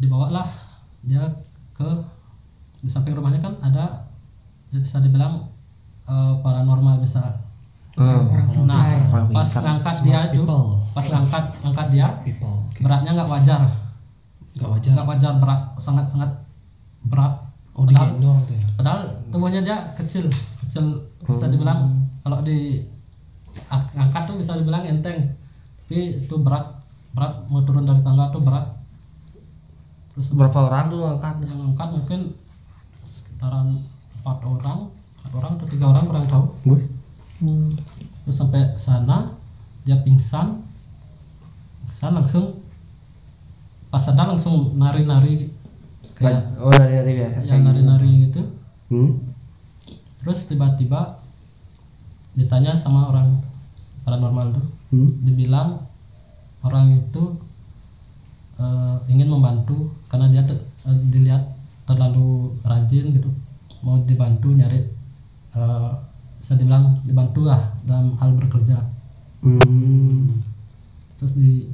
dibawalah 0.00 0.48
dia 1.04 1.22
ke 1.76 1.88
di 2.82 2.90
samping 2.90 3.14
rumahnya 3.14 3.38
kan 3.38 3.54
ada 3.60 4.08
bisa 4.72 5.04
dibilang 5.04 5.46
eh, 6.08 6.34
paranormal 6.40 7.04
bisa. 7.04 7.44
Oh. 7.98 8.30
nah 8.62 8.86
Orang 9.10 9.34
pas 9.34 9.50
ngangkat 9.58 9.96
dia 10.06 10.30
itu 10.30 10.46
people. 10.46 10.78
pas 10.94 11.02
ngangkat 11.02 11.44
ngangkat 11.66 11.86
dia 11.90 12.08
beratnya 12.80 13.10
nggak 13.14 13.30
wajar. 13.30 13.60
Nggak 14.56 14.68
wajar. 14.70 14.90
Nggak 14.96 15.08
wajar 15.12 15.32
berat 15.36 15.62
sangat 15.76 16.06
sangat 16.08 16.30
berat. 17.04 17.34
Oh 17.78 17.86
padahal, 17.86 18.10
digendong 18.10 18.38
tuh 18.46 18.54
ya? 18.54 18.66
Padahal 18.74 19.00
tubuhnya 19.30 19.60
dia 19.62 19.76
kecil 19.94 20.26
kecil 20.68 21.00
bisa 21.24 21.48
dibilang 21.48 21.96
kalau 22.20 22.44
di 22.44 22.84
angkat 23.72 24.22
tuh 24.28 24.36
bisa 24.36 24.60
dibilang 24.60 24.84
enteng. 24.84 25.32
Tapi 25.88 26.28
itu 26.28 26.34
berat 26.44 26.76
berat 27.16 27.48
mau 27.48 27.64
turun 27.64 27.88
dari 27.88 28.04
tangga 28.04 28.28
tuh 28.28 28.44
berat. 28.44 28.68
Terus 30.12 30.36
berapa 30.36 30.68
orang 30.68 30.92
tuh 30.92 31.00
ngangkat 31.00 31.34
yang 31.48 31.60
angkat 31.72 31.88
mungkin 31.96 32.20
sekitaran 33.08 33.80
empat 34.20 34.38
orang 34.44 34.92
empat 34.92 35.32
orang 35.32 35.52
atau 35.56 35.66
tiga 35.72 35.86
orang 35.88 36.04
kurang 36.04 36.26
tahu. 36.28 36.44
Gue 36.68 36.80
terus 38.22 38.36
sampai 38.36 38.76
sana 38.76 39.32
dia 39.88 39.96
pingsan. 40.04 40.60
Pingsan 41.88 42.12
langsung 42.12 42.60
pas 43.88 44.04
sadar 44.04 44.28
langsung 44.28 44.76
nari-nari 44.76 45.48
kayak 46.12 46.60
oh 46.60 46.68
dari 46.68 47.16
biasa 47.16 47.40
yang 47.48 47.64
nari-nari 47.64 48.28
gitu. 48.28 48.42
Hmm. 48.92 49.16
Terus 50.18 50.46
tiba-tiba 50.46 51.18
ditanya 52.34 52.74
sama 52.74 53.08
orang 53.08 53.38
paranormal 54.02 54.52
tuh 54.52 54.66
Hmm. 54.88 55.12
dibilang 55.20 55.76
orang 56.62 56.96
itu 56.96 57.22
eh, 58.56 58.96
ingin 59.06 59.28
membantu 59.28 59.92
karena 60.08 60.26
dia 60.28 60.42
te- 60.42 60.56
eh, 60.84 60.98
dilihat 61.08 61.44
terlalu 61.84 62.50
rajin 62.62 63.12
gitu 63.12 63.28
mau 63.80 64.00
dibantu 64.02 64.50
nyari 64.50 64.80
eh, 65.52 65.90
bisa 66.38 66.54
dibilang 66.54 66.98
dibantu 67.04 67.44
lah 67.44 67.68
dalam 67.84 68.16
hal 68.16 68.34
bekerja 68.34 68.80
Hmm. 69.38 70.34
terus 71.14 71.36
di 71.36 71.70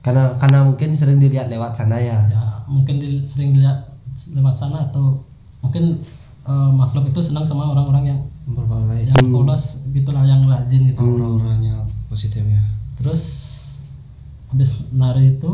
karena 0.00 0.32
karena 0.38 0.64
mungkin 0.64 0.94
sering 0.94 1.18
dilihat 1.18 1.50
lewat 1.50 1.74
sana 1.74 1.98
ya 1.98 2.16
ya 2.24 2.64
mungkin 2.64 2.96
di- 2.96 3.20
sering 3.20 3.52
dilihat 3.52 3.82
lewat 4.32 4.54
sana 4.54 4.88
atau 4.88 5.20
mungkin 5.60 6.00
eh, 6.48 6.70
makhluk 6.72 7.12
itu 7.12 7.20
senang 7.20 7.44
sama 7.44 7.68
orang-orang 7.68 8.04
yang 8.08 8.20
yang 9.04 9.20
polos 9.28 9.84
gitulah 9.92 10.24
yang 10.24 10.40
rajin 10.48 10.88
gitu. 10.88 11.00
Aura-auranya 11.04 11.84
positif 12.08 12.40
ya. 12.42 12.62
Terus 12.96 13.22
habis 14.48 14.88
nari 14.90 15.36
itu 15.36 15.50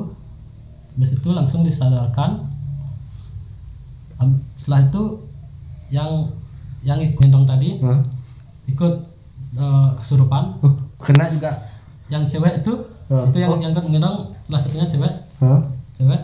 habis 0.94 1.10
itu 1.12 1.28
langsung 1.34 1.66
disadarkan. 1.66 2.46
Setelah 4.54 4.88
itu 4.88 5.02
yang 5.92 6.30
yang 6.80 6.96
ikut 7.02 7.18
gendong 7.20 7.44
tadi 7.44 7.76
Hah? 7.82 8.00
ikut 8.70 8.94
eh, 9.58 9.88
kesurupan. 9.98 10.62
Oh, 10.62 10.72
kena 11.02 11.28
juga. 11.28 11.50
Yang 12.08 12.38
cewek 12.38 12.62
itu 12.62 12.72
Oh. 13.04 13.28
itu 13.28 13.36
yang 13.36 13.60
yang 13.60 13.76
ikut 13.76 13.84
gendong 13.84 14.32
salah 14.40 14.60
satunya 14.62 14.88
cewek. 14.88 15.12
Hah? 15.44 15.60
cewek. 16.00 16.20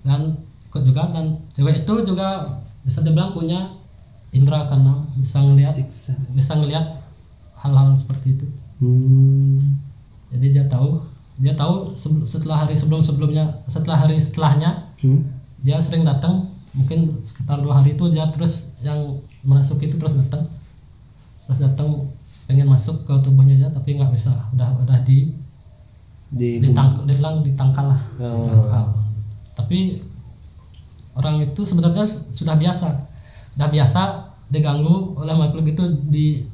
Dan 0.00 0.32
ikut 0.72 0.82
juga 0.86 1.12
dan 1.12 1.36
cewek 1.52 1.84
itu 1.84 1.94
juga 2.08 2.56
bisa 2.84 3.00
dibilang 3.00 3.32
punya 3.32 3.72
indera 4.30 4.66
keenam 4.66 5.08
bisa 5.14 5.40
ngelihat 5.40 5.72
bisa 6.28 6.52
ngelihat 6.54 6.86
hal-hal 7.56 7.94
seperti 7.94 8.34
itu 8.34 8.46
Hmm. 8.74 9.78
jadi 10.28 10.46
dia 10.52 10.64
tahu 10.66 10.98
dia 11.36 11.54
tahu 11.54 11.94
setelah 12.22 12.62
hari 12.62 12.74
sebelum 12.74 13.00
sebelumnya 13.00 13.46
setelah 13.66 13.96
hari 13.98 14.18
setelahnya 14.18 14.90
Hmm. 14.98 15.22
dia 15.58 15.78
sering 15.78 16.02
datang 16.02 16.50
mungkin 16.70 17.14
sekitar 17.20 17.58
dua 17.58 17.80
hari 17.80 17.94
itu 17.94 18.04
dia 18.08 18.26
terus 18.28 18.74
yang 18.80 18.98
masuk 19.40 19.78
itu 19.78 19.94
terus 19.94 20.18
datang 20.18 20.42
terus 21.46 21.60
datang 21.60 22.10
pengen 22.44 22.66
masuk 22.66 23.02
ke 23.02 23.14
tubuhnya 23.20 23.56
dia 23.56 23.70
tapi 23.70 23.94
nggak 23.94 24.10
bisa 24.10 24.34
udah 24.52 24.74
udah 24.78 24.98
di 25.00 25.30
di 26.28 26.58
ditang 26.58 27.06
dia 27.06 27.14
bilang 27.14 27.40
ditangkal 27.40 27.88
lah 27.88 28.00
Oh. 28.18 28.42
Ditangkal. 28.42 28.84
tapi 29.54 29.78
orang 31.14 31.42
itu 31.42 31.62
sebenarnya 31.62 32.04
sudah 32.06 32.58
biasa. 32.58 32.88
Sudah 33.54 33.68
biasa 33.70 34.02
diganggu 34.50 35.14
oleh 35.18 35.34
makhluk 35.34 35.66
itu 35.70 35.84
di 36.10 36.44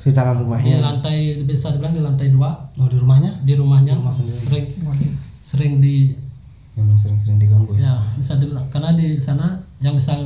sekitaran 0.00 0.36
di 0.36 0.42
rumahnya. 0.44 0.76
lantai 0.80 1.18
bisa 1.44 1.72
dibilang 1.72 1.94
di 1.94 2.02
lantai 2.02 2.28
dua. 2.32 2.50
Oh 2.80 2.88
di 2.88 2.98
rumahnya? 2.98 3.30
Di 3.44 3.54
rumahnya. 3.54 3.94
Rumah 3.96 4.14
sendiri. 4.14 4.38
sering 4.40 4.66
sering 5.40 5.72
di 5.82 6.14
memang 6.78 6.96
sering-sering 6.96 7.38
diganggu 7.38 7.76
ya? 7.76 7.92
Ya 7.92 7.94
bisa 8.16 8.38
dibilang. 8.40 8.66
Karena 8.72 8.96
di 8.96 9.20
sana 9.20 9.60
yang 9.78 9.94
bisa 9.94 10.16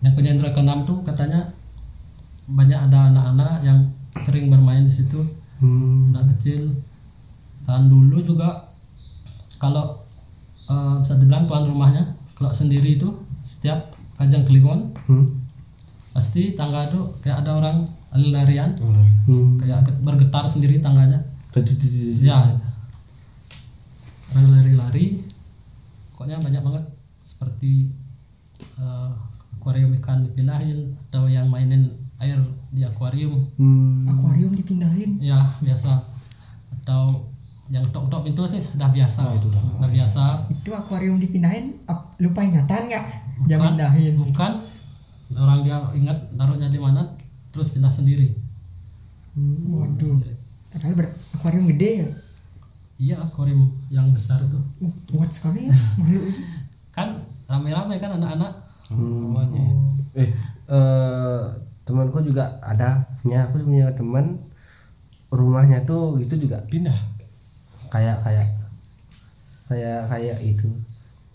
yang 0.00 0.12
punya 0.16 0.32
indera 0.32 0.54
keenam 0.54 0.88
tuh 0.88 1.04
katanya 1.04 1.52
banyak 2.50 2.76
ada 2.76 3.12
anak-anak 3.12 3.62
yang 3.62 3.78
sering 4.24 4.48
bermain 4.48 4.86
di 4.86 4.92
situ. 4.92 5.20
Hmm. 5.60 6.16
anak 6.16 6.38
kecil. 6.38 6.72
Dan 7.68 7.92
dulu 7.92 8.24
juga 8.24 8.64
kalau 9.60 10.00
eh, 10.70 10.94
bisa 11.04 11.20
dibilang 11.20 11.44
tuan 11.44 11.68
rumahnya 11.68 12.19
kalau 12.40 12.48
sendiri 12.50 12.96
itu 12.96 13.08
setiap 13.42 13.92
kajang 14.16 14.42
kliwon 14.42 14.96
Hmm. 15.04 15.36
pasti 16.10 16.52
tangga 16.52 16.88
tuh 16.88 17.20
kayak 17.20 17.44
ada 17.44 17.52
orang 17.54 17.84
lari-larian 18.10 18.72
dari- 18.72 19.12
Hmm. 19.22 19.54
kayak 19.56 19.84
get- 19.84 20.00
bergetar 20.00 20.44
sendiri 20.44 20.80
tangganya. 20.80 21.20
Tadi. 21.50 21.76
ya 22.22 22.48
orang 24.30 24.48
lari-lari 24.52 25.20
pokoknya 26.10 26.38
banyak 26.38 26.62
banget. 26.62 26.84
Seperti 27.20 27.90
eh, 28.76 29.10
akuarium 29.52 29.92
ikan 29.94 30.22
dipindahin 30.22 30.78
atau 31.06 31.26
yang 31.26 31.46
mainin 31.46 31.88
air 32.18 32.38
di 32.70 32.80
akuarium. 32.80 33.44
Hmm. 33.54 34.06
akuarium 34.06 34.52
dipindahin? 34.52 35.20
Ya 35.20 35.56
biasa. 35.60 36.00
Atau 36.72 37.28
yang 37.68 37.86
tok-tok 37.88 38.24
pintu 38.24 38.42
sih 38.44 38.62
udah 38.72 38.90
biasa. 38.90 39.20
Oh, 39.24 39.34
itu 39.34 39.46
udah 39.46 39.62
udah 39.78 39.90
biasa. 39.90 40.22
Itu 40.48 40.70
akuarium 40.72 41.16
dipindahin 41.16 41.78
ap- 41.84 42.09
lupa 42.20 42.40
ingatan 42.44 42.82
nggak? 42.86 43.06
Bukan. 43.40 43.58
pindahin. 43.72 44.14
bukan. 44.20 44.52
Orang 45.32 45.62
dia 45.64 45.78
ingat 45.96 46.18
taruhnya 46.36 46.68
di 46.68 46.76
mana 46.76 47.06
terus 47.50 47.72
pindah 47.72 47.90
sendiri. 47.90 48.36
Waduh. 49.70 50.20
padahal 50.70 50.94
ber- 50.94 51.14
akuarium 51.34 51.66
gede 51.66 51.90
ya? 52.04 52.08
Iya 53.00 53.16
akuarium 53.24 53.72
yang 53.88 54.12
besar 54.12 54.38
itu. 54.44 54.60
Uh, 54.84 54.92
kuat 55.10 55.30
sekali 55.32 55.66
ya 55.66 55.74
itu 56.30 56.42
kan 56.92 57.24
rame-rame 57.48 57.96
kan 57.98 58.20
anak-anak. 58.20 58.52
Rumahnya 58.90 59.62
ya. 59.62 59.74
eh 60.18 60.30
eh, 60.70 61.42
temanku 61.86 62.20
juga 62.22 62.58
ada. 62.60 63.06
Punya 63.22 63.46
aku 63.48 63.62
punya 63.64 63.88
teman. 63.94 64.38
Rumahnya 65.30 65.86
tuh 65.86 66.18
gitu 66.18 66.46
juga. 66.46 66.58
Pindah? 66.66 66.94
Kayak 67.90 68.18
kayak 68.22 68.46
kayak 69.70 70.10
kayak 70.10 70.38
itu 70.42 70.66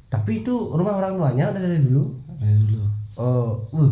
tapi 0.09 0.45
itu 0.45 0.53
rumah 0.71 1.01
orang 1.01 1.17
tuanya 1.17 1.51
udah 1.51 1.61
dari 1.61 1.81
dulu. 1.81 2.03
Dari 2.37 2.55
dulu. 2.65 2.83
Oh 3.17 3.63
uh 3.73 3.91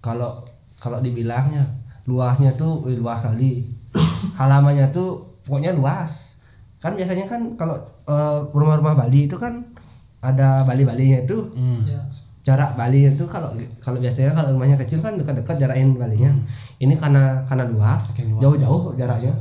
kalau 0.00 0.40
kalau 0.80 0.98
dibilangnya 1.04 1.62
luasnya 2.08 2.56
tuh 2.56 2.84
wih, 2.88 2.96
luas 2.96 3.20
kali. 3.20 3.68
Halamannya 4.40 4.88
tuh 4.90 5.38
pokoknya 5.44 5.76
luas. 5.76 6.40
Kan 6.80 6.96
biasanya 6.96 7.28
kan 7.28 7.54
kalau 7.60 7.76
eh, 8.08 8.38
rumah-rumah 8.56 8.96
Bali 8.96 9.28
itu 9.28 9.36
kan 9.36 9.60
ada 10.24 10.64
bali-balinya 10.64 11.24
itu. 11.24 11.52
Hmm. 11.52 11.84
ya 11.84 12.00
jarak 12.40 12.72
Bali 12.72 13.04
itu 13.04 13.24
kalau 13.28 13.52
kalau 13.84 14.00
biasanya 14.00 14.32
kalau 14.32 14.56
rumahnya 14.56 14.80
kecil 14.80 15.04
kan 15.04 15.20
dekat-dekat 15.20 15.60
jarakin 15.60 15.92
Balinya. 15.94 16.32
Ini 16.80 16.96
karena 16.96 17.44
karena 17.44 17.68
luas 17.68 18.16
jauh-jauh 18.16 18.96
jaraknya. 18.96 19.36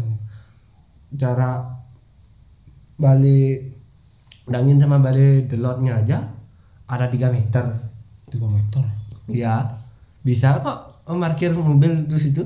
Jarak 1.15 1.63
Bali 2.99 3.55
Dangin 4.49 4.81
sama 4.81 4.97
Bali 4.97 5.45
Delotnya 5.45 6.01
aja 6.01 6.17
ada 6.89 7.05
3 7.05 7.29
meter. 7.29 7.65
Tiga 8.29 8.45
meter? 8.49 8.83
Ya 9.29 9.61
bisa 10.25 10.57
kok 10.57 11.05
parkir 11.05 11.53
mobil 11.53 12.05
di 12.05 12.17
situ? 12.17 12.41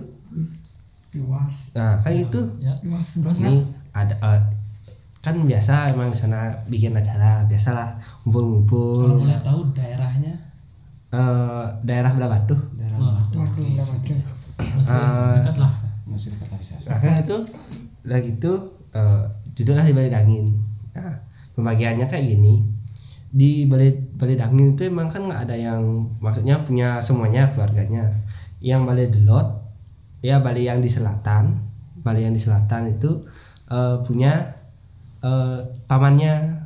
Luas. 1.16 1.72
Nah 1.76 2.00
kayak 2.04 2.28
gitu. 2.28 2.42
Ya 2.60 2.76
luas 2.84 3.24
banget. 3.24 3.48
Ini 3.48 3.56
ada 3.96 4.16
eh, 4.20 4.39
kan 5.24 5.39
biasa 5.39 5.96
emang 5.96 6.12
di 6.12 6.18
sana 6.20 6.52
bikin 6.68 6.92
acara 6.92 7.48
biasalah 7.48 7.96
ngumpul-ngumpul. 8.28 9.08
Kalau 9.08 9.18
boleh 9.24 9.39
tahu 9.39 9.60
daerahnya? 9.72 10.34
Eh, 11.13 11.66
daerah 11.88 12.12
belah 12.18 12.30
batu. 12.36 12.56
Daerah. 12.76 12.98
Batu. 13.00 13.38
udah 13.39 13.86
macam 13.86 14.16
masih 14.60 14.92
Ah, 14.92 15.34
dekat 15.39 15.56
lah. 15.62 15.74
Masih 16.10 16.30
dekat 16.36 16.48
lah 16.52 16.58
bisa. 16.60 16.74
Nah, 16.89 16.98
kan 17.00 17.13
itu 17.22 17.36
udah 18.04 18.20
gitu 18.20 18.52
eh, 18.92 19.24
duduklah 19.56 19.86
di 19.86 19.94
balik 19.96 20.13
angin. 20.18 20.46
Nah, 20.98 21.13
pembagiannya 21.56 22.06
kayak 22.10 22.28
gini. 22.28 22.56
di 23.34 23.66
balai 23.66 23.89
balai 24.13 24.38
dangin 24.38 24.78
itu 24.78 24.94
emang 24.94 25.10
kan 25.10 25.26
nggak 25.26 25.50
ada 25.50 25.58
yang 25.58 25.82
maksudnya 26.22 26.62
punya 26.62 27.02
semuanya 27.02 27.50
keluarganya. 27.50 28.06
Yang 28.62 28.82
balai 28.86 29.08
delot 29.10 29.48
ya 30.22 30.38
balai 30.38 30.70
yang 30.70 30.86
di 30.86 30.89
selatan. 30.89 31.58
Balai 32.06 32.30
yang 32.30 32.38
di 32.38 32.42
selatan 32.42 32.94
itu 32.94 33.18
eh, 33.74 33.98
punya 34.06 34.54
eh, 35.26 35.60
pamannya. 35.89 36.62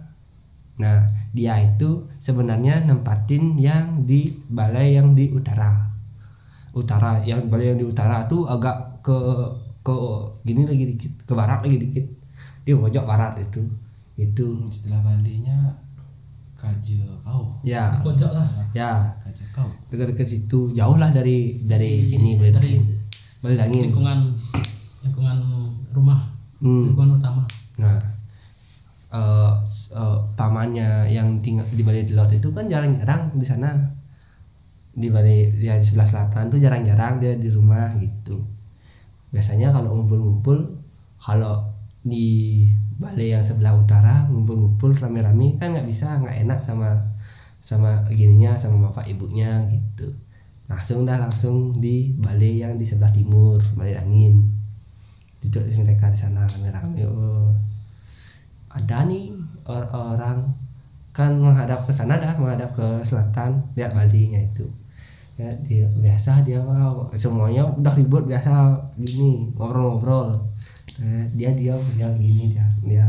Nah 0.83 1.07
dia 1.31 1.55
itu 1.63 2.11
sebenarnya 2.19 2.83
nempatin 2.83 3.55
yang 3.55 4.03
di 4.03 4.27
balai 4.51 4.99
yang 4.99 5.15
di 5.15 5.31
utara. 5.31 5.87
Utara 6.75 7.23
yang 7.23 7.47
balai 7.47 7.71
yang 7.71 7.79
di 7.79 7.87
utara 7.87 8.27
tuh 8.27 8.43
agak 8.43 8.99
ke 9.07 9.15
ke 9.87 9.95
gini 10.43 10.67
lagi 10.67 10.83
dikit 10.83 11.11
ke 11.23 11.31
barat 11.31 11.63
lagi 11.63 11.79
dikit. 11.79 12.05
Di 12.67 12.75
pojok 12.75 13.07
barat 13.07 13.39
itu 13.39 13.86
itu 14.17 14.45
istilah 14.65 14.99
Balinya 14.99 15.77
kaje 16.53 16.97
kau. 17.21 17.53
Ya. 17.61 18.01
Pojok 18.01 18.33
lah. 18.33 18.49
ya. 18.71 18.91
Kaje 19.21 19.45
kau. 19.51 19.69
Dekat-dekat 19.87 20.25
situ 20.25 20.73
jauh 20.73 20.97
lah 20.97 21.09
dari 21.09 21.61
dari 21.63 22.09
ini 22.09 22.33
balai 22.35 22.51
dari 22.51 22.71
balai 23.37 23.55
dangin 23.55 23.83
lingkungan 23.87 24.19
lingkungan 25.01 25.37
rumah 25.91 26.33
Hmm. 26.57 26.89
lingkungan 26.89 27.21
utama. 27.21 27.45
Nah 27.77 28.01
eh, 29.07 29.53
s- 29.63 29.93
eh, 29.93 30.17
pamannya 30.33 31.05
yang 31.07 31.37
tinggal 31.39 31.63
di 31.69 31.79
balai 31.79 32.03
delot 32.03 32.27
itu 32.29 32.49
kan 32.49 32.65
jarang-jarang 32.65 33.29
di 33.31 33.45
sana. 33.45 33.71
Di 34.91 35.07
balai 35.07 35.53
yang 35.55 35.77
di 35.77 35.85
sebelah 35.85 36.09
selatan 36.09 36.49
tuh 36.49 36.57
jarang-jarang 36.57 37.21
dia 37.21 37.37
di 37.37 37.47
rumah 37.47 37.93
gitu. 37.95 38.41
Biasanya 39.29 39.69
kalau 39.69 39.93
ngumpul-ngumpul 39.93 40.57
kalau 41.15 41.69
di 42.01 42.65
balai 42.97 43.33
yang 43.33 43.45
sebelah 43.45 43.77
utara 43.77 44.25
ngumpul-ngumpul 44.29 44.97
rame-rame. 44.97 45.57
Kan 45.61 45.73
nggak 45.73 45.87
bisa 45.87 46.17
nggak 46.17 46.45
enak 46.45 46.59
sama 46.61 46.97
sama 47.61 48.05
gininya 48.09 48.57
sama 48.57 48.89
bapak 48.89 49.05
ibunya 49.09 49.65
gitu. 49.69 50.09
Langsung 50.67 51.07
dah 51.07 51.21
langsung 51.21 51.77
di 51.79 52.17
balai 52.17 52.59
yang 52.61 52.75
di 52.75 52.85
sebelah 52.85 53.13
timur 53.13 53.61
balai 53.77 53.95
angin. 53.95 54.45
Duduk 55.45 55.63
di 55.69 55.77
mereka 55.77 56.09
di 56.09 56.17
sana 56.17 56.43
rame-rame. 56.43 57.01
Oh 57.05 57.53
ada 58.77 59.09
nih 59.09 59.33
or- 59.65 59.89
orang. 59.89 60.53
Kan 61.15 61.41
menghadap 61.41 61.89
ke 61.89 61.91
sana 61.93 62.21
dah 62.21 62.37
menghadap 62.37 62.69
ke 62.77 63.01
selatan 63.01 63.57
lihat 63.73 63.97
balinya 63.97 64.37
itu. 64.37 64.69
Ya 65.37 65.49
dia 65.65 65.89
biasa 65.97 66.45
dia 66.45 66.61
wow, 66.61 67.09
semuanya 67.13 67.65
udah 67.65 67.93
ribut 67.93 68.25
biasa 68.25 68.73
gini 68.97 69.53
ngobrol-ngobrol 69.53 70.33
Eh, 70.97 71.25
dia 71.37 71.53
diam 71.53 71.77
dia 71.93 72.09
gini 72.17 72.57
dia 72.57 72.65
dia 72.81 73.05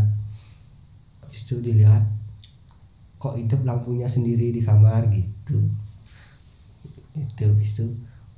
habis 1.24 1.40
itu 1.48 1.56
dilihat 1.64 2.04
kok 3.16 3.40
hidup 3.40 3.64
lampunya 3.64 4.04
sendiri 4.04 4.52
di 4.52 4.60
kamar 4.60 5.08
gitu. 5.08 5.56
Itu 7.16 7.42
habis 7.48 7.80
itu 7.80 7.84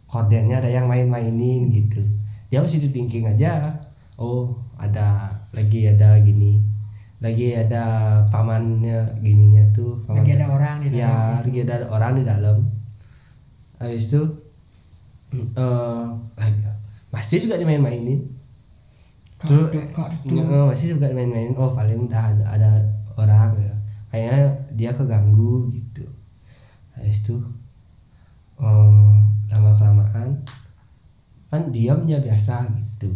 kordennya 0.07 0.63
ada 0.63 0.71
yang 0.71 0.87
main-mainin 0.87 1.67
gitu. 1.75 1.99
Dia 2.47 2.63
masih 2.63 2.87
thinking 2.95 3.27
aja. 3.27 3.75
Oh 4.19 4.55
ada 4.79 5.35
lagi 5.51 5.91
ada 5.91 6.15
gini 6.23 6.63
lagi 7.21 7.53
ada 7.53 7.85
pamannya 8.33 9.21
gininya 9.21 9.61
tuh 9.77 10.01
paman 10.09 10.25
Lagi 10.25 10.33
ada 10.41 10.47
orang 10.49 10.77
di 10.81 10.89
dalam. 10.89 11.01
ya 11.05 11.15
lagi 11.45 11.59
ada 11.69 11.77
orang 11.93 12.13
di 12.17 12.25
dalam. 12.25 12.57
Habis 13.77 14.05
itu 14.09 14.23
eh 15.37 16.05
lagi 16.39 16.61
masih 17.13 17.45
juga 17.45 17.61
dimain-mainin 17.61 18.40
Kak 19.41 20.11
duduk. 20.29 20.45
Eh, 20.45 20.65
masih 20.69 20.97
juga 20.97 21.09
main-main. 21.17 21.57
Oh 21.57 21.73
paling 21.73 22.05
udah 22.05 22.37
ada, 22.37 22.45
ada 22.45 22.71
orang 23.17 23.57
ya. 23.57 23.75
Kayaknya 24.13 24.41
dia 24.77 24.91
keganggu 24.93 25.73
gitu. 25.73 26.05
Habis 26.93 27.25
itu 27.25 27.37
oh, 28.61 29.17
lama 29.49 29.71
kelamaan 29.73 30.45
kan 31.49 31.63
diamnya 31.73 32.21
biasa 32.21 32.69
gitu. 32.77 33.11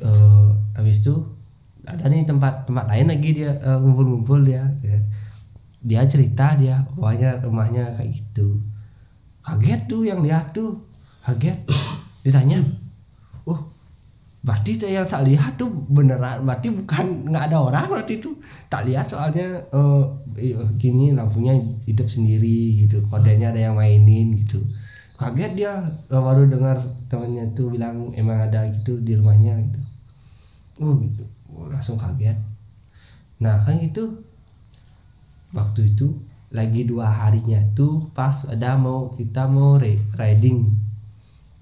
Eh 0.00 0.48
habis 0.74 1.04
itu 1.04 1.14
ada 1.84 2.08
nih 2.08 2.24
tempat 2.24 2.64
tempat 2.64 2.88
lain 2.88 3.12
lagi 3.12 3.30
dia 3.36 3.52
eh, 3.60 3.78
ngumpul-ngumpul 3.78 4.40
dia 4.40 4.64
dia 5.84 6.00
cerita 6.08 6.56
dia 6.56 6.80
pokoknya 6.96 7.44
rumahnya 7.44 7.92
kayak 7.92 8.08
gitu. 8.08 8.56
Kaget 9.44 9.80
tuh 9.84 10.08
yang 10.08 10.24
lihat 10.24 10.56
tuh. 10.56 10.80
Kaget. 11.20 11.60
Ditanya 12.24 12.56
berarti 14.44 14.76
yang 14.84 15.08
tak 15.08 15.24
lihat 15.24 15.56
tuh 15.56 15.72
beneran. 15.88 16.44
Berarti 16.44 16.68
bukan 16.68 17.32
nggak 17.32 17.44
ada 17.48 17.58
orang 17.64 17.88
berarti 17.88 18.20
itu 18.20 18.36
tak 18.68 18.84
lihat 18.84 19.08
soalnya 19.08 19.64
iya, 20.36 20.60
gini 20.76 21.16
lampunya 21.16 21.56
hidup 21.88 22.04
sendiri 22.04 22.84
gitu. 22.84 23.00
Kodenya 23.08 23.56
ada 23.56 23.72
yang 23.72 23.80
mainin 23.80 24.36
gitu. 24.36 24.60
Kaget 25.16 25.52
dia. 25.56 25.74
Eh, 26.12 26.20
baru 26.20 26.44
dengar 26.44 26.76
temannya 27.08 27.56
tuh 27.56 27.72
bilang 27.72 28.12
emang 28.12 28.44
ada 28.44 28.68
gitu 28.68 29.00
di 29.00 29.16
rumahnya 29.16 29.56
gitu. 29.64 29.80
Oh 30.84 30.92
gitu. 31.00 31.24
Oh, 31.48 31.66
langsung 31.72 31.96
kaget. 31.96 32.36
Nah 33.40 33.64
kan 33.64 33.80
itu 33.80 34.20
waktu 35.56 35.94
itu 35.94 36.12
lagi 36.52 36.86
dua 36.86 37.08
harinya 37.08 37.58
tuh 37.72 38.12
pas 38.12 38.46
ada 38.46 38.76
mau 38.76 39.10
kita 39.10 39.48
mau 39.48 39.80
ri- 39.80 40.02
riding 40.14 40.70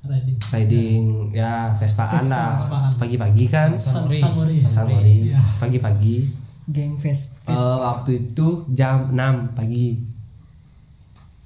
riding. 0.04 0.36
Riding 0.44 1.02
ya 1.30 1.70
Vespaan 1.72 2.26
lah 2.26 2.56
Vespaan. 2.56 2.90
pagi-pagi 2.96 3.44
kan? 3.46 3.70
Sanmori 3.72 4.18
Sanmori 4.18 5.30
Iya. 5.30 5.38
pagi-pagi. 5.56 6.16
Geng 6.64 6.94
fest 6.94 7.42
Eh, 7.44 7.54
waktu 7.76 8.10
itu 8.24 8.46
jam 8.70 9.10
6 9.10 9.50
pagi. 9.52 9.98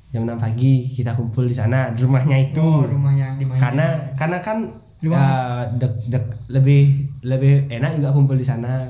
Jam 0.08 0.24
6 0.24 0.36
pagi 0.36 0.88
kita 0.88 1.12
kumpul 1.12 1.44
di 1.44 1.52
sana 1.52 1.90
di 1.90 2.00
rumahnya 2.00 2.36
itu. 2.42 2.60
Oh 2.60 2.84
rumah 2.84 3.12
yang 3.12 3.34
di 3.34 3.44
mana? 3.44 3.56
Karena 3.58 3.86
karena 4.14 4.38
kan 4.40 4.58
Luas. 4.98 5.20
eh, 5.20 5.64
dek- 5.78 6.02
dek- 6.08 6.36
lebih 6.48 6.82
lebih 7.22 7.68
enak 7.68 7.96
juga 7.96 8.10
kumpul 8.10 8.34
di 8.34 8.44
sana. 8.44 8.80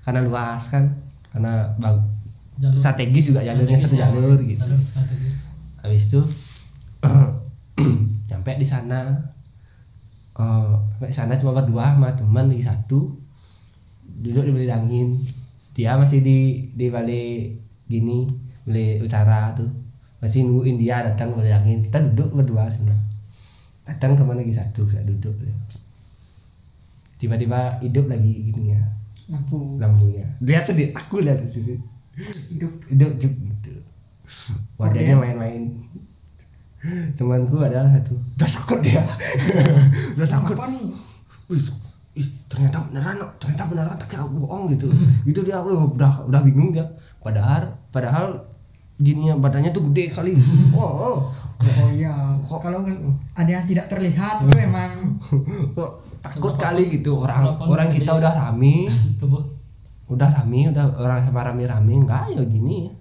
Karena 0.00 0.20
luas 0.20 0.62
kan? 0.68 0.84
Karena 1.28 1.70
bag- 1.76 2.02
Jalur- 2.54 2.76
strategis 2.76 3.24
juga 3.28 3.42
jalurnya 3.42 3.74
satu 3.74 3.94
strategis, 3.94 4.14
jalur 4.14 4.38
gitu. 4.40 4.60
Jalur 4.60 4.78
strategis. 4.78 5.32
Habis 5.80 6.02
itu 6.04 6.20
nyampe 8.44 8.60
di 8.60 8.68
sana. 8.68 9.00
Eh 10.36 10.76
sampai 11.00 11.08
di 11.08 11.16
sana 11.16 11.32
cuma 11.40 11.56
berdua 11.56 11.96
sama 11.96 12.12
teman 12.12 12.52
lagi 12.52 12.60
satu. 12.60 13.08
Duduk 14.04 14.44
di 14.44 14.52
balik 14.52 14.76
angin. 14.76 15.16
Dia 15.72 15.96
masih 15.96 16.20
di 16.20 16.68
di 16.76 16.92
balik 16.92 17.56
gini 17.88 18.28
balik 18.68 19.08
utara 19.08 19.56
tuh. 19.56 19.72
Masih 20.20 20.44
nungguin 20.44 20.76
dia 20.76 21.00
datang 21.00 21.32
ke 21.32 21.40
balik 21.40 21.56
angin. 21.64 21.80
Kita 21.80 22.04
duduk 22.12 22.36
berdua 22.36 22.68
sana. 22.68 22.92
Datang 23.88 24.20
teman 24.20 24.36
lagi 24.36 24.52
satu 24.52 24.84
saya 24.92 25.08
duduk 25.08 25.32
tiba-tiba 27.14 27.80
hidup 27.80 28.12
lagi 28.12 28.52
gini 28.52 28.76
ya. 28.76 28.84
Lampu. 29.32 29.80
Lampunya. 29.80 30.28
Lihat 30.44 30.68
sendiri 30.68 30.92
aku 30.92 31.24
lihat 31.24 31.40
sendiri. 31.40 31.80
Hidup. 32.52 32.72
Hidup 32.92 33.12
gitu. 33.16 33.72
Wadahnya 34.76 35.16
main-main 35.16 35.72
temanku 37.16 37.56
adalah 37.60 37.88
satu. 37.88 38.14
Udah 38.36 38.50
takut 38.50 38.78
dia. 38.84 39.00
Udah 40.16 40.28
takut. 40.28 40.56
Apa 40.56 40.68
nih? 40.68 40.84
Wih, 41.48 41.60
ih, 42.20 42.28
ternyata 42.48 42.84
beneran 42.88 43.16
ternyata 43.40 43.64
beneran 43.68 43.96
tak 43.96 44.08
kira 44.12 44.24
bohong 44.28 44.68
gitu. 44.76 44.92
Gitu 45.24 45.40
dia 45.44 45.60
wah, 45.60 45.84
udah 45.88 46.28
udah 46.28 46.40
bingung 46.44 46.76
dia. 46.76 46.84
Padahal 47.24 47.72
padahal 47.88 48.36
gini 49.00 49.32
ya 49.32 49.34
badannya 49.36 49.72
tuh 49.72 49.88
gede 49.90 50.12
kali. 50.12 50.36
Oh, 50.76 50.80
oh. 50.84 51.16
oh 51.60 51.88
iya. 51.92 52.12
Kalau 52.44 52.84
ada 53.34 53.50
yang 53.50 53.64
tidak 53.64 53.88
terlihat 53.88 54.44
itu 54.44 54.52
memang. 54.52 55.16
Kok 55.76 55.90
takut 56.20 56.54
kali 56.60 57.00
gitu. 57.00 57.24
Orang 57.24 57.60
orang 57.64 57.88
kita 57.88 58.12
udah 58.12 58.32
rame. 58.32 58.88
Udah 60.04 60.28
rame 60.28 60.68
udah 60.68 61.00
orang 61.00 61.24
sama 61.24 61.48
rame-rame. 61.48 62.04
Enggak 62.04 62.28
ya 62.28 62.44
gini 62.44 62.92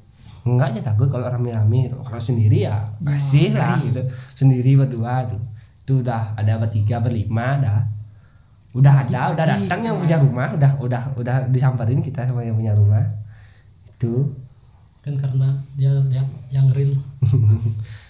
enggak 0.43 0.75
aja 0.75 0.91
takut 0.91 1.07
kalau 1.07 1.25
rame-rame 1.27 1.87
kalau 2.03 2.19
sendiri 2.19 2.67
ya 2.67 2.83
masih 2.99 3.55
lah. 3.55 3.79
gitu. 3.79 4.03
Sendiri 4.35 4.75
berdua 4.75 5.23
tuh. 5.23 5.39
Itu 5.83 6.03
udah 6.03 6.35
ada 6.35 6.59
bertiga 6.59 6.99
berlima 6.99 7.59
dah. 7.63 7.79
Udah 8.75 9.07
ada 9.07 9.31
udah 9.31 9.45
Pagi-pagi 9.45 9.63
datang 9.69 9.79
yang 9.87 9.95
punya 9.99 10.17
rumah 10.19 10.47
udah 10.51 10.71
udah 10.83 11.03
udah 11.15 11.35
disamperin 11.47 12.03
kita 12.03 12.27
sama 12.27 12.43
yang 12.43 12.59
punya 12.59 12.75
rumah. 12.75 13.07
Itu. 13.87 14.35
Kan 14.99 15.15
karena 15.19 15.51
dia 15.79 15.91
dia 16.11 16.23
yang 16.51 16.67
real 16.71 16.95